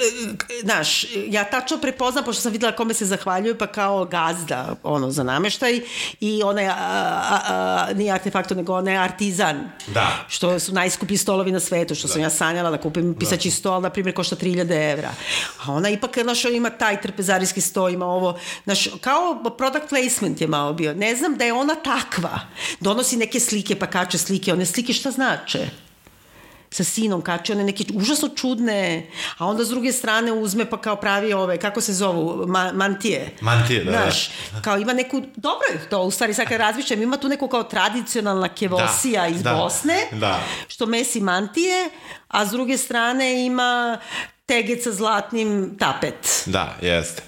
[0.62, 5.22] znaš, ja tačno prepoznam, pošto sam videla kome se zahvaljuje, pa kao gazda, ono, za
[5.22, 5.80] nameštaj,
[6.20, 9.70] i ona je, a, a, a, nije artefaktor, nego ona je artizan.
[9.86, 10.24] Da.
[10.28, 13.90] Što su najskuplji stolovi na svetu, što sam ja sanjala da kupim pisaći stol, na
[13.90, 15.10] primjer, košta 3000 evra.
[15.64, 20.48] A ona ipak, znaš, ima taj trpezarijski sto, ima ovo, znaš, kao product placement je
[20.48, 20.94] malo bio.
[20.94, 22.40] Ne znam da je ona takva.
[22.80, 24.52] Donosi neke slike, pa kače slike.
[24.52, 25.68] One slike šta znače?
[26.70, 29.06] sa sinom kači one neke užasno čudne,
[29.38, 33.36] a onda s druge strane uzme pa kao pravi ove, kako se zovu, ma, mantije.
[33.40, 33.98] Mantije, da, da.
[34.02, 34.30] Znaš,
[34.62, 37.62] kao ima neku, dobro je to, u stvari sad kad razmišljam, ima tu neku kao
[37.62, 40.40] tradicionalna kevosija Da, iz da, Bosne, da.
[40.68, 41.90] što mesi mantije,
[42.28, 43.98] a s druge strane ima
[44.46, 46.42] tegec sa zlatnim tapet.
[46.46, 47.22] Da, jeste.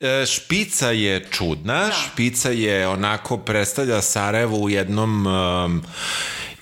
[0.00, 1.92] E, špica je čudna, Da.
[1.92, 5.82] špica je onako predstavlja Sarajevo u jednom um,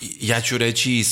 [0.01, 1.05] ja ću reći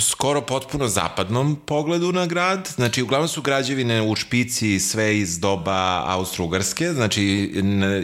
[0.00, 2.68] skoro potpuno zapadnom pogledu na grad.
[2.74, 7.52] Znači, uglavnom su građevine u špici sve iz doba Austro-Ugarske, znači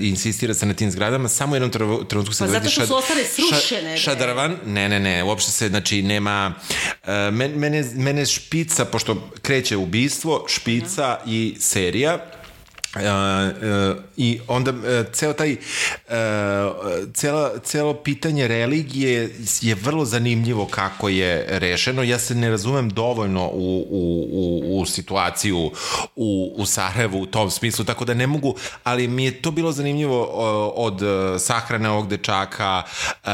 [0.01, 1.71] insistira se na tim zgradama, samo jednom
[2.09, 3.97] trenutku se Pa zato što su ostale srušene, bre.
[3.97, 6.55] šadravan, ne, ne, ne, uopšte se, znači, nema,
[7.03, 12.19] uh, men, mene, mene špica, pošto kreće ubistvo, špica i serija,
[12.95, 14.77] Uh, uh, i onda uh,
[15.13, 16.15] ceo taj uh,
[17.15, 19.31] celo, celo pitanje religije
[19.61, 22.03] je vrlo zanimljivo kako je rešeno.
[22.03, 25.71] Ja se ne razumem dovoljno u, u, u, u situaciju
[26.17, 29.73] u, u Sarajevu u tom smislu tako da ne mogu ali mi je to bilo
[29.73, 31.01] zanimljivo uh, od
[31.41, 33.29] sahrane ovog dečaka uh,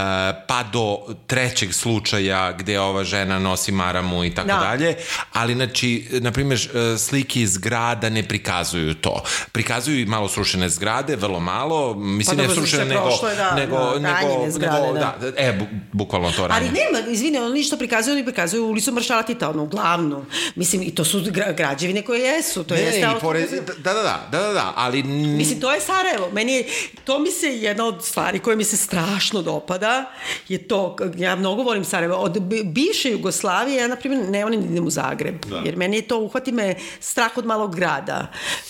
[0.48, 4.58] pa do trećeg slučaja gde ova žena nosi maramu i tako Da.
[4.58, 4.96] dalje.
[5.32, 6.58] Ali znači na primjer
[6.98, 12.42] slike iz grada ne prikazuju to prikazuju i malo srušene zgrade, vrlo malo, mislim Pa
[12.42, 15.16] ne srušene nego, prošlo da, nego, da, nego, zgrade, nego, da.
[15.20, 16.72] da, e, bu, bukvalno to Ali ranjene.
[16.72, 20.24] nema, izvini, ono ništa prikazuju, oni prikazuju ulicu Maršala Tita, ono, glavnu.
[20.54, 23.00] Mislim, i to su gra, građevine koje jesu, to Ne, jeste...
[23.00, 25.02] ne, pored, da, da, da, da, da, da, ali...
[25.02, 26.30] Mislim, to je Sarajevo.
[26.32, 26.64] Meni je,
[27.04, 30.04] to mi se jedna od stvari koje mi se strašno dopada,
[30.48, 32.16] je to, ja mnogo volim Sarajevo.
[32.16, 35.46] Od bi- bivše Jugoslavije, ja, na primjer, ne volim da idem u Zagreb.
[35.46, 35.56] Da.
[35.64, 38.26] Jer meni je to, uhvati me strah od malog grada.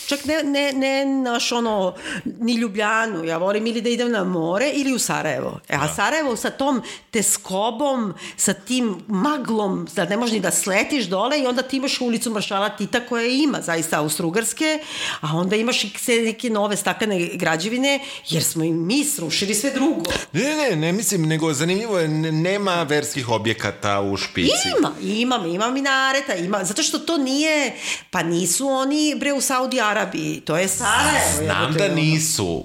[0.06, 1.94] Čak ne, ne, ne naš ono,
[2.24, 3.24] ni Ljubljanu.
[3.24, 5.60] Ja volim ili da idem na more ili u Sarajevo.
[5.68, 11.04] E, a Sarajevo sa tom teskobom, sa tim maglom, da ne možeš ni da sletiš
[11.04, 14.78] dole i onda ti imaš ulicu Maršala Tita koja ima zaista Austrougarske,
[15.20, 15.90] a onda imaš i
[16.24, 20.02] neke nove staklene građevine, jer smo i mi srušili sve drugo.
[20.32, 24.68] Ne, ne, ne, mislim, nego zanimljivo je, ne- nema verskih objekata u špici.
[24.78, 27.72] Ima, ima, ima minareta, ima, zato što to nije,
[28.10, 31.44] pa nisu oni bre u Saudi Arabiji, to je Sarajevo.
[31.44, 32.64] Znam da nisu.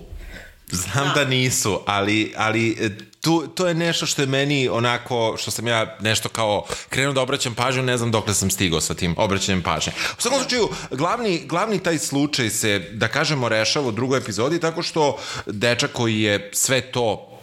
[0.72, 2.90] Znam da nisu, ali, ali e,
[3.22, 7.22] tu, to je nešto što je meni onako, što sam ja nešto kao krenuo da
[7.22, 9.94] obraćam pažnju, ne znam dokle sam stigao sa tim obraćanjem pažnje.
[10.18, 14.84] U svakom slučaju, glavni, glavni taj slučaj se, da kažemo, rešava u drugoj epizodi tako
[14.84, 17.35] što dečak koji je sve to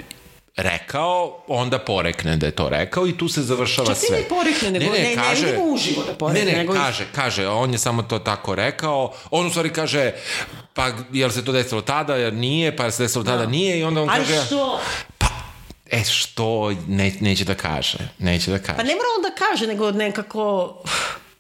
[0.57, 4.19] rekao, onda porekne da je to rekao i tu se završava Čak sve.
[4.19, 7.73] ne porekne, nego ne- ne vidimo uživo da porekne, Ne, ne, nego- kaže, kaže, on
[7.73, 10.13] je samo to tako rekao, on u stvari kaže,
[10.75, 13.85] pa jel se to desilo tada, jer nije, pa jel se desilo tada, nije, i
[13.85, 14.81] onda on Ali kaže, što?
[15.19, 15.27] pa,
[15.89, 18.77] e, što, ne, neće da kaže, neće da kaže.
[18.77, 20.75] Pa ne mora on da kaže, nego nekako,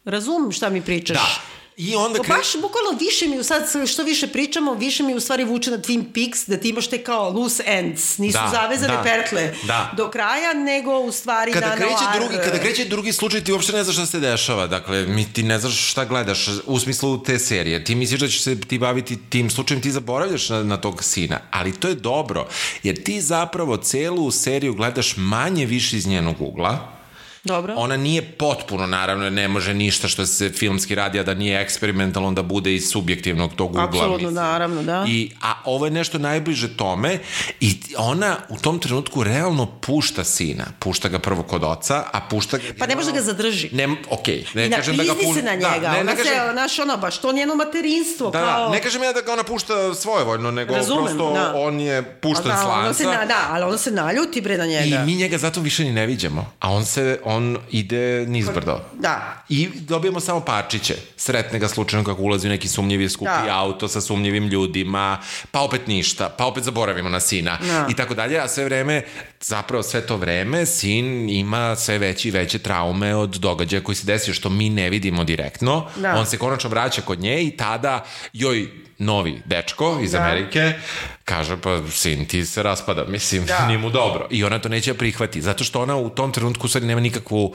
[0.05, 1.17] razumem šta mi pričaš.
[1.17, 1.52] Da.
[1.77, 2.35] I onda Pa kre...
[2.35, 6.05] baš bukvalno više mi, sad što više pričamo, više mi u stvari vuče na Twin
[6.15, 9.93] Peaks, da ti imaš te kao loose ends, nisu Da, zavezane da, pertle da.
[9.97, 13.53] do kraja, nego u stvari Kada na kreće, noir, drugi, kada kreće drugi slučaj, ti
[13.53, 14.67] uopšte ne znaš šta se dešava.
[14.67, 17.85] Dakle, mi ti ne znaš šta gledaš u smislu te serije.
[17.85, 21.41] Ti misliš da ćeš se ti baviti tim slučajem, ti zaboravljaš na, na tog sina.
[21.51, 22.49] Ali to je dobro,
[22.83, 27.02] jer ti zapravo celu seriju gledaš manje više iz njenog ugla.
[27.45, 27.75] Dobro.
[27.77, 32.33] Ona nije potpuno, naravno, ne može ništa što se filmski radi, a da nije eksperimentalno,
[32.33, 33.85] da bude iz subjektivnog tog ugla.
[33.85, 35.05] Apsolutno, naravno, da.
[35.09, 37.19] I, a ovo je nešto najbliže tome
[37.61, 40.65] i ona u tom trenutku realno pušta sina.
[40.79, 42.65] Pušta ga prvo kod oca, a pušta ga...
[42.79, 43.69] Pa ne može da ga zadrži.
[43.73, 45.35] Ne, okej, ne I na, kažem da ga pušta...
[45.35, 48.31] se na njega, Da, ne, ona ne kažem, se, znaš, ono, baš to njeno materinstvo,
[48.31, 48.65] da, kao...
[48.65, 51.53] da, ne kažem ja da ga ona pušta svojevoljno, nego Razumem, prosto da.
[51.57, 54.67] on je pušten da, s ono se, na, da, ali ono se naljuti bre na
[54.67, 54.97] njega.
[54.97, 56.53] I mi njega zato više ni ne viđamo.
[56.61, 57.32] A on se, on
[57.71, 58.81] ide nizbrdo.
[58.99, 59.45] Da.
[59.49, 60.95] I dobijemo samo parčiće.
[61.17, 63.55] Sretne ga slučajno kako ulazi u neki sumnjivi skupi Da.
[63.59, 65.19] auto sa sumnjivim ljudima,
[65.51, 67.87] pa opet ništa, pa opet zaboravimo na sina Da.
[67.91, 69.03] i tako dalje, a sve vreme,
[69.41, 74.07] zapravo sve to vreme, sin ima sve veće i veće traume od događaja koji se
[74.07, 75.87] desio, što mi ne vidimo direktno.
[75.97, 76.15] Da.
[76.15, 78.69] On se konačno vraća kod nje i tada joj
[79.03, 80.19] novi dečko iz Da.
[80.19, 80.73] Amerike
[81.25, 83.67] kaže pa sin ti se raspada mislim Da.
[83.67, 86.69] nije mu dobro i ona to neće da prihvati zato što ona u tom trenutku
[86.69, 87.55] stvari nema nikakvu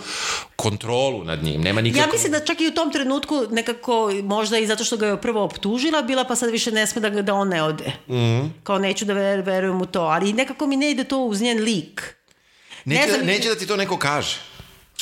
[0.56, 3.93] kontrolu nad njim nema nikakvu Ja mislim da čak i u tom trenutku nekako,
[4.24, 7.22] možda i zato što ga je prvo optužila, bila pa sad više ne sme da,
[7.22, 7.91] da on ne ode.
[8.10, 8.48] Mm.
[8.64, 11.60] Kao neću da ver, verujem u to, ali nekako mi ne ide to uz njen
[11.60, 12.16] lik.
[12.86, 14.36] neće, ne znam- neće da ti to neko kaže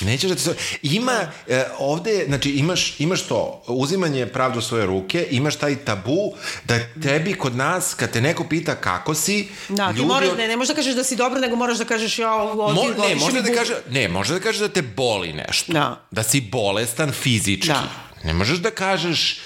[0.01, 0.53] Neće da ti to...
[0.81, 1.11] Ima,
[1.47, 6.33] e, ovde, znači, imaš, imaš to, uzimanje pravdu u svoje ruke, imaš taj tabu
[6.65, 10.07] da tebi kod nas, kad te neko pita kako si, Da, ti ljudi...
[10.07, 12.33] moraš, od- ne, ne možeš da kažeš da si dobro, nego moraš da kažeš ja,
[12.33, 14.81] ovo, Mo, ti ne, godiš može mi da kaže, ne, može da kaže da te
[14.81, 15.73] boli nešto.
[15.73, 16.01] Da.
[16.11, 17.67] Da si bolestan fizički.
[17.67, 17.83] Da.
[18.25, 19.39] Ne možeš da kažeš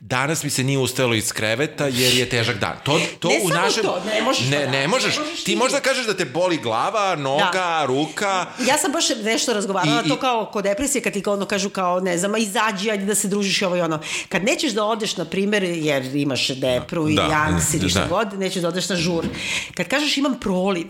[0.00, 2.76] danas mi se nije ustajalo iz kreveta jer je težak dan.
[2.84, 3.82] To, to Ne u samo našem...
[3.82, 5.16] to, ne možeš Ne, da, ne možeš.
[5.16, 7.84] ne možeš ti možda kažeš da te boli glava, noga, Da.
[7.86, 8.46] ruka.
[8.60, 12.00] Ja sam baš nešto razgovarala, I- to kao kod depresije, kad ti ono kažu kao,
[12.00, 13.98] ne znam, izađi, ajde da se družiš i ovo i ono.
[14.28, 18.06] Kad nećeš da odeš, na primer, jer imaš depru i Da, ili šta da.
[18.06, 19.24] god, nećeš da odeš na žur.
[19.74, 20.86] Kad kažeš imam proliv,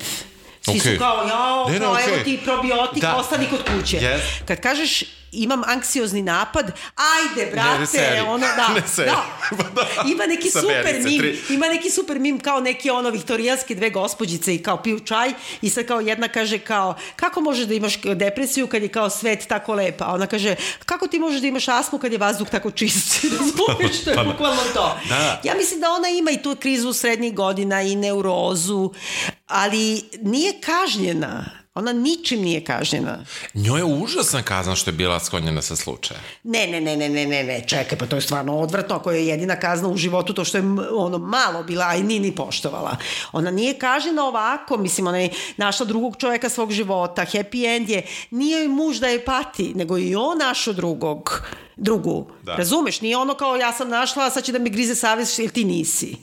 [0.62, 0.93] Svi Okej.
[0.93, 3.14] su kao, jao, Ne, ne, kao, evo ti probiotik, Da.
[3.14, 3.97] ostani kod kuće.
[3.99, 4.20] Yes.
[4.45, 8.74] Kad kažeš imam anksiozni napad, ajde, brate, ono, da,
[9.05, 9.24] da.
[9.57, 10.09] Pa da.
[10.09, 11.41] Ima neki Saberi super mim, tri.
[11.55, 15.70] ima neki super mim kao neke ono viktorijanske dve gospođice i kao piju čaj i
[15.70, 19.74] sad kao jedna kaže kao kako možeš da imaš depresiju kad je kao svet tako
[19.74, 23.24] lep, a ona kaže kako ti možeš da imaš astmu kad je vazduh tako čist,
[23.39, 24.99] razumiješ, to je bukvalno to.
[25.09, 25.41] Da.
[25.45, 28.93] Ja mislim da ona ima i tu krizu srednjih godina i neurozu,
[29.47, 31.62] ali nije kažnjena.
[31.75, 33.25] Ona ničim nije kažnjena.
[33.55, 36.20] Njoj je užasna kazna što je bila sklonjena sa slučaja.
[36.43, 39.27] Ne, ne, ne, ne, ne, ne, ne, čekaj, pa to je stvarno odvrtno, ako je
[39.27, 42.97] jedina kazna u životu, to što je ono malo bila, a i nije ni poštovala.
[43.33, 48.03] Ona nije kažena ovako, mislim, ona je našla drugog čoveka svog života, happy end je,
[48.31, 51.43] nije joj muž da je pati, nego i on našao drugog,
[51.77, 52.27] drugu.
[52.43, 52.57] Da.
[52.57, 53.01] Razumeš?
[53.01, 55.64] Nije ono kao ja sam našla, a sad će da mi grize savjest, jer ti
[55.64, 56.16] nisi.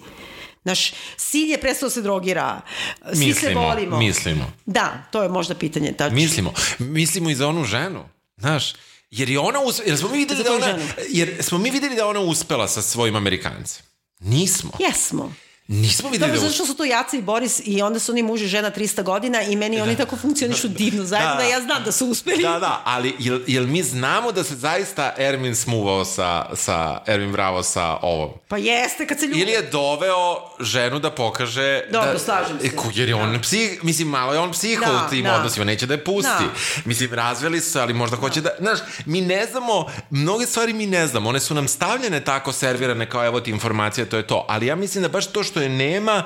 [0.63, 2.61] Naš sin je prestao da se drogira.
[3.05, 3.97] Svi se Mislimo, volimo.
[3.97, 4.53] mislimo.
[4.65, 5.91] Da, to je možda pitanje.
[5.91, 6.15] Tačno.
[6.15, 6.53] Mislimo.
[6.79, 8.09] Mislimo i za onu ženu.
[8.37, 8.73] Znaš,
[9.11, 9.81] jer je ona us...
[9.85, 10.77] jer smo mi videli da ona
[11.09, 13.83] jer smo mi videli da ona uspela sa svojim Amerikancem.
[14.19, 14.71] Nismo.
[14.79, 15.33] Jesmo.
[15.71, 18.23] Nismo videli Dobro, da zato što su to Jaca i Boris i onda su oni
[18.23, 21.37] muž i žena 300 godina i meni oni tako funkcionišu divno zajedno Da.
[21.37, 22.43] da ja znam da su uspeli.
[22.43, 27.31] Da, da, ali jel, jel mi znamo da se zaista Ermin smuvao sa, sa Ermin
[27.31, 28.29] Bravo sa ovom?
[28.47, 29.39] Pa jeste kad se ljubi.
[29.39, 31.81] Ili je doveo ženu da pokaže...
[31.91, 32.67] Dobro, da, slažem se.
[32.67, 35.35] E, Jer je on psih, mislim, malo je on psiho Da, u tim da.
[35.35, 36.43] odnosima, neće da je pusti.
[36.43, 36.81] Da.
[36.85, 38.49] Mislim, razveli su, ali možda hoće da...
[38.59, 43.09] Znaš, mi ne znamo, mnoge stvari mi ne znamo, one su nam stavljene tako servirane
[43.09, 44.45] kao evo ti informacija, to je to.
[44.49, 46.23] Ali ja mislim da baš to što je nema,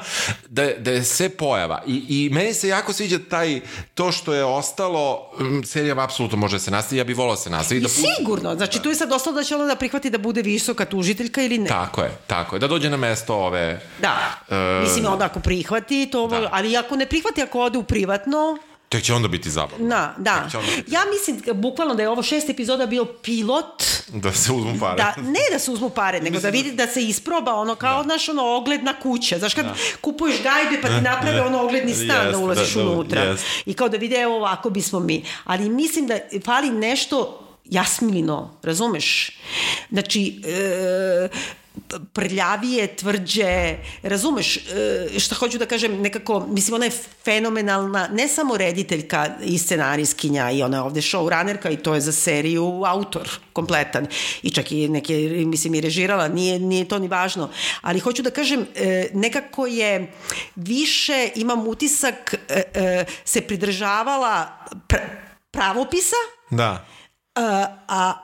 [0.48, 1.82] da, da je sve pojava.
[1.88, 3.62] I, I meni se jako sviđa taj,
[3.94, 5.32] to što je ostalo,
[5.66, 7.80] serija apsolutno može se nastavi, ja bih volao da se nastavi.
[7.80, 10.42] I Da sigurno, znači tu je sad ostalo da će ona da prihvati da bude
[10.42, 11.68] visoka tužiteljka ili ne.
[11.68, 12.60] Tako je, tako je.
[12.60, 13.82] Da dođe na mesto ove...
[14.02, 14.16] Da.
[14.50, 16.50] E, Mislim, onda ako prihvati, to, Da.
[16.52, 18.58] ali ako ne prihvati, ako ode u privatno,
[18.90, 19.88] Tek će onda biti zabavno.
[19.88, 20.50] da, da.
[20.56, 24.96] Onda Ja mislim, bukvalno da je ovo šest epizoda bio pilot, Da se uzmu pare.
[24.98, 28.04] da, ne da se uzmu pare, nego da vidi da se isproba ono kao, da.
[28.04, 29.40] znaš, ono, ogledna kuća.
[29.40, 29.66] Znaš, kad
[30.02, 33.22] kupuješ gajbe pa ti naprave ono ogledni stan da Jeste, ulaziš da, da, unutra.
[33.22, 33.48] jeste.
[33.66, 35.24] I kao da vide, evo ovako bismo mi.
[35.44, 39.38] Ali mislim da fali nešto jasmilino, razumeš?
[39.92, 41.28] Znači, e,
[42.14, 46.92] prljavije, tvrđe, razumeš e, šta hoću da kažem, nekako, mislim, ona je
[47.26, 52.12] fenomenalna, ne samo rediteljka i scenarijskinja i ona je ovde showrunnerka i to je za
[52.12, 54.08] seriju autor kompletan
[54.44, 55.14] i čak i neke,
[55.46, 57.50] mislim, i režirala, nije, nije to ni važno,
[57.82, 60.12] ali hoću da kažem, e, nekako je
[60.56, 64.48] više, imam utisak, e, se pridržavala
[64.88, 64.98] pr
[65.52, 66.16] pravopisa,
[66.54, 66.86] Da.
[67.36, 67.68] A,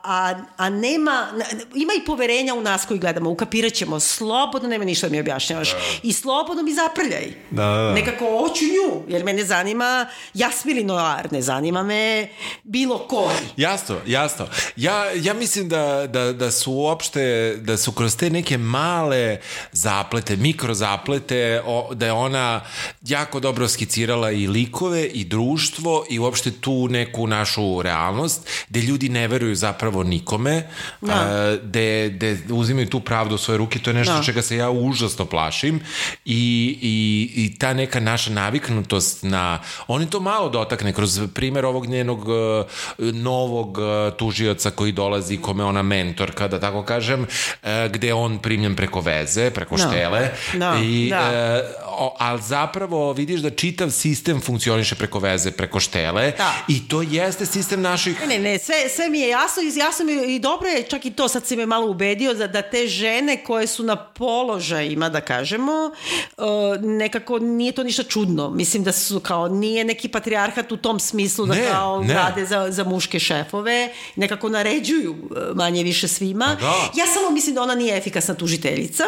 [0.03, 1.27] a, a, nema,
[1.75, 5.69] ima i poverenja u nas koji gledamo, ukapirat ćemo, slobodno, nema ništa da mi objašnjavaš.
[6.03, 7.33] I slobodno mi zaprljaj.
[7.51, 7.93] Da, da, da.
[7.93, 12.27] Nekako hoću nju, jer mene zanima Jasmili Noir, ne zanima me
[12.63, 13.37] bilo koji.
[13.57, 14.47] Jasno, jasno.
[14.75, 19.37] Ja, ja mislim da, da, da su uopšte, da su kroz te neke male
[19.71, 22.61] zaplete, mikro zaplete, o, da je ona
[23.01, 28.98] jako dobro skicirala i likove i društvo i uopšte tu neku našu realnost, gde ljudi
[29.07, 30.63] ne veruju zapravo nikome,
[31.01, 31.13] Da.
[31.13, 34.23] a, gde, gde uzimaju tu pravdu u svoje ruke, to je nešto Da.
[34.23, 35.79] čega se ja užasno plašim
[36.25, 36.41] i,
[36.81, 36.95] i,
[37.35, 42.27] i ta neka naša naviknutost na, on je to malo dotakne kroz primer ovog njenog
[42.27, 42.65] uh,
[43.13, 43.85] novog uh,
[44.17, 49.51] tužioca koji dolazi, kome ona mentorka, da tako kažem, uh, gde on primljen preko veze,
[49.51, 49.87] preko Da.
[49.87, 51.61] štele Da, i da.
[51.99, 56.53] O, ali zapravo vidiš da čitav sistem funkcioniše preko veze, preko štele Da.
[56.67, 60.11] i to jeste sistem naših Ne, ne, ne, sve, sve mi je jasno jasno mi
[60.11, 62.87] je, i dobro je, čak i to sad si me malo ubedio, da, da te
[62.87, 65.91] žene koje su na položajima, da kažemo,
[66.37, 66.45] uh,
[66.81, 68.49] nekako nije to ništa čudno.
[68.49, 72.13] Mislim da su kao, nije neki patrijarhat u tom smislu da Ne, kao ne.
[72.13, 76.45] rade za, za muške šefove, nekako naređuju uh, manje više svima.
[76.59, 76.91] Pa da.
[76.95, 79.03] Ja samo mislim da ona nije efikasna tužiteljica,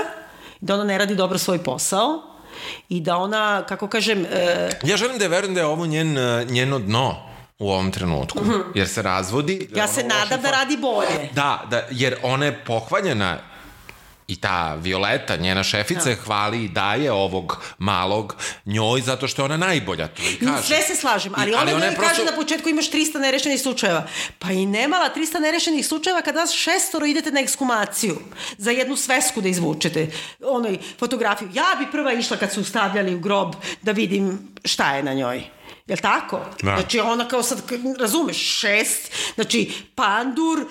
[0.61, 2.30] da ona ne radi dobro svoj posao
[2.89, 4.27] i da ona, kako kažem, uh,
[4.83, 7.15] Ja želim da je verujem da je ovo njen, uh, njeno dno
[7.59, 8.39] u ovom trenutku,
[8.75, 9.57] jer se razvodi.
[9.57, 9.77] da Mhm.
[9.77, 11.29] ja se nadam da radi bolje.
[11.33, 13.37] Da, da, jer ona je pohvaljena
[14.31, 16.15] i ta Violeta, njena šefica, Da.
[16.15, 17.47] hvali i daje ovog
[17.79, 20.63] malog njoj zato što je ona najbolja, to i kaže.
[20.63, 23.19] Sve se slažem, ali, I- onda ona ona je kaže prosto- na početku imaš 300
[23.19, 24.07] nerešenih slučajeva.
[24.39, 28.17] Pa i nemala 300 nerešenih slučajeva kad vas šestoro idete na ekshumaciju
[28.57, 30.07] za jednu svesku da izvučete
[30.41, 31.49] onoj fotografiju.
[31.53, 35.43] Ja bi prva išla kad su stavljali u grob da vidim šta je na njoj.
[35.87, 36.39] Jel tako?
[36.61, 36.75] Da.
[36.75, 37.61] Znači ona kao sad,
[37.99, 40.65] razumeš, šest, znači pandur, uh,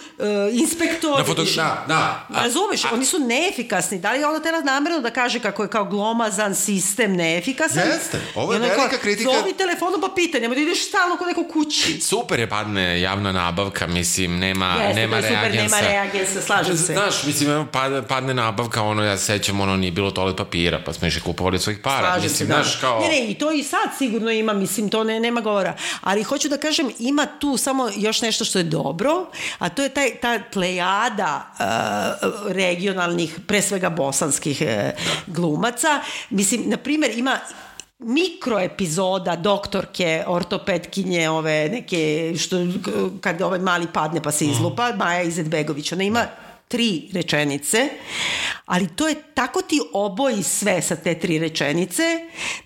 [0.53, 1.19] inspektor.
[1.19, 2.27] Na foto- da, da.
[2.31, 3.99] A- Razumeš, oni su neefikasni.
[3.99, 7.89] Da li je ona tela namerno da kaže kako je kao glomazan sistem neefikasan?
[7.89, 8.21] Jeste.
[8.35, 9.31] Ovo je velika kao, kritika.
[9.33, 12.01] Zovi telefonom pa pitaj, nemoj da ideš stalno kod nekog kući.
[12.01, 15.77] Super je padne javna nabavka, mislim, nema, Jeste, nema super, reagensa.
[15.77, 16.93] nema reagensa, slažem se.
[16.93, 20.93] Znaš, mislim, padne, padne nabavka, ono, ja se sećam, ono, nije bilo toalet papira, pa
[20.93, 21.99] smo išli kupovali svojih para.
[22.01, 22.63] Slažem mislim, se, da.
[22.63, 23.01] znaš, kao...
[23.01, 25.75] Ne, ne, i to i sad sigurno ima, mislim, to ne, nema govora.
[26.01, 29.27] Ali hoću da kažem, ima tu samo još nešto što je dobro,
[29.59, 36.01] a to je taj, ta plejada uh, regionalnih, pre svega bosanskih uh, glumaca.
[36.31, 37.39] Mislim, na primjer, ima
[37.99, 42.57] mikro epizoda doktorke, ortopetkinje, ove neke, što,
[43.21, 46.27] kad ovaj mali padne pa se izlupa, Maja Izetbegović, ona ima
[46.71, 47.89] tri rečenice,
[48.67, 52.03] ali to je tako ti oboji sve sa te tri rečenice,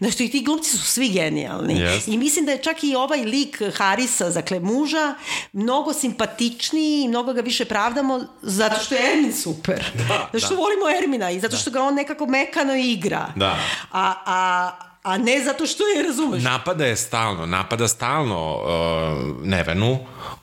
[0.01, 1.81] da što i ti glumci su svi genijalni.
[1.81, 2.11] Jeste.
[2.11, 5.15] I mislim da je čak i ovaj lik Harisa, dakle muža,
[5.53, 9.85] mnogo simpatičniji i mnogo ga više pravdamo zato što je Ermin super.
[9.95, 13.33] Da, zato što volimo Ermina i zato što ga on nekako mekano igra.
[13.37, 13.59] Da.
[13.93, 16.43] A, a, a ne zato što je, razumeš?
[16.43, 19.99] Napada je stalno, napada stalno uh, Nevenu,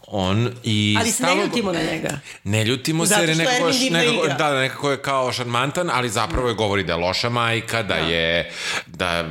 [0.08, 1.36] on i Ali se stalno...
[1.36, 2.20] ne ljutimo na njega.
[2.44, 6.10] Ne ljutimo se jer je nekako, divno nekako, da, da, nekako je kao šarmantan, ali
[6.10, 8.52] zapravo je govori da je loša majka, da, je
[8.88, 9.26] da,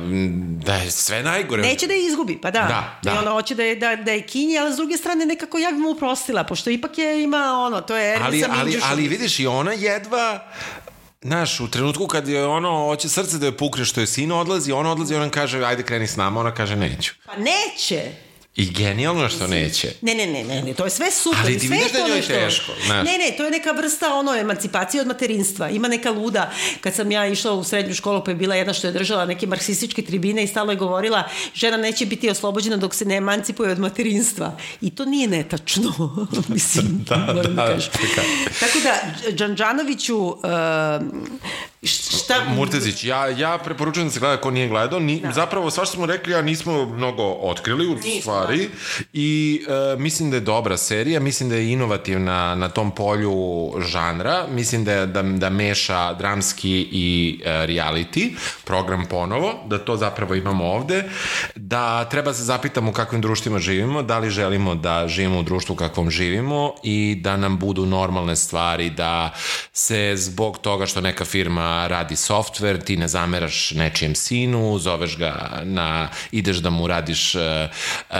[0.65, 1.61] da je sve najgore.
[1.61, 2.59] Neće da je izgubi, pa da.
[2.59, 3.15] Da, da.
[3.15, 5.71] I ona hoće da je, da, da je kinji, ali s druge strane nekako ja
[5.71, 9.47] bi mu uprostila, pošto ipak je ima ono, to je ali, ali, ali vidiš i
[9.47, 10.39] ona jedva
[11.23, 14.71] Znaš, u trenutku kad je ono, hoće srce da je pukne što je sin odlazi,
[14.71, 17.13] ona odlazi, ona kaže, ajde kreni s nama, ona kaže, neću.
[17.25, 18.11] Pa neće.
[18.55, 19.93] I genijalno je što neće.
[20.01, 21.39] Ne, ne, ne, ne, ne, to je sve super.
[21.43, 23.05] Ali ti sve vidiš je da njoj nešto- teško, znaš.
[23.05, 25.69] Ne, ne, to je neka vrsta ono emancipacije od materinstva.
[25.69, 28.87] Ima neka luda, kad sam ja išla u srednju školu, pa je bila jedna što
[28.87, 31.23] je držala neke marksističke tribine i stalno je govorila
[31.53, 34.57] žena neće biti oslobođena dok se ne emancipuje od materinstva.
[34.81, 35.91] I to nije netačno.
[36.47, 37.91] Mislim, Da, moram da, kažem.
[37.93, 38.25] čekaj.
[38.59, 38.93] Tako da,
[39.31, 40.35] Đanđanoviću, uh,
[41.83, 42.45] šta...
[42.55, 44.99] Murtezić, ja, ja preporučujem da se gleda ko nije gledao.
[44.99, 48.69] Ni, Zapravo, sva što smo rekli, ja nismo mnogo otkrili u stvari.
[49.13, 53.33] I e, mislim da je dobra serija, mislim da je inovativna na tom polju
[53.79, 54.47] žanra.
[54.47, 60.35] Mislim da, je, da, da meša dramski i e, reality program ponovo, da to zapravo
[60.35, 61.03] imamo ovde.
[61.55, 65.73] Da treba se zapitamo u kakvim društvima živimo, da li želimo da živimo u društvu
[65.73, 69.33] u kakvom živimo i da nam budu normalne stvari, da
[69.73, 75.61] se zbog toga što neka firma radi softver, ti ne zameraš nečijem sinu, zoveš ga
[75.63, 77.41] na, ideš da mu radiš uh,
[78.09, 78.17] uh,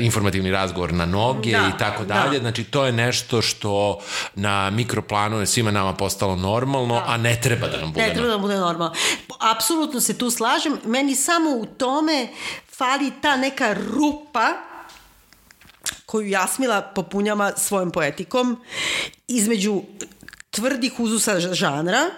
[0.00, 2.14] informativni razgovor na noge Da, i tako da.
[2.14, 2.38] dalje.
[2.38, 4.00] Znači, to je nešto što
[4.34, 8.28] na mikroplanu je svima nama postalo normalno, a ne treba da nam bude Ne, treba
[8.28, 8.94] da bude normalno.
[9.56, 10.78] Apsolutno se tu slažem.
[10.84, 12.28] Meni samo u tome
[12.76, 14.48] fali ta neka rupa
[16.06, 18.60] koju Jasmila popunjava svojom poetikom
[19.28, 19.82] između
[20.50, 22.10] tvrdih uzusa žanra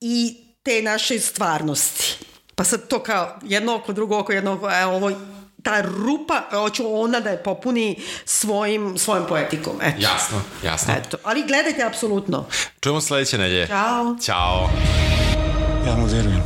[0.00, 2.16] i te naše stvarnosti.
[2.54, 5.10] Pa sad to kao jedno oko, drugo oko, jedno oko, e, ovo
[5.62, 9.76] ta rupa, hoću ona da je popuni svojim, svojom poetikom.
[9.82, 9.96] Eto.
[10.00, 10.94] Jasno, jasno.
[10.94, 11.16] Eto.
[11.24, 12.46] Ali gledajte apsolutno.
[12.80, 13.66] Čujemo sledeće nelje.
[13.66, 14.16] Ćao.
[14.22, 14.70] Ćao.
[15.86, 16.42] Ja mu verujem.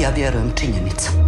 [0.00, 1.21] Ja vjerujem činjenicama.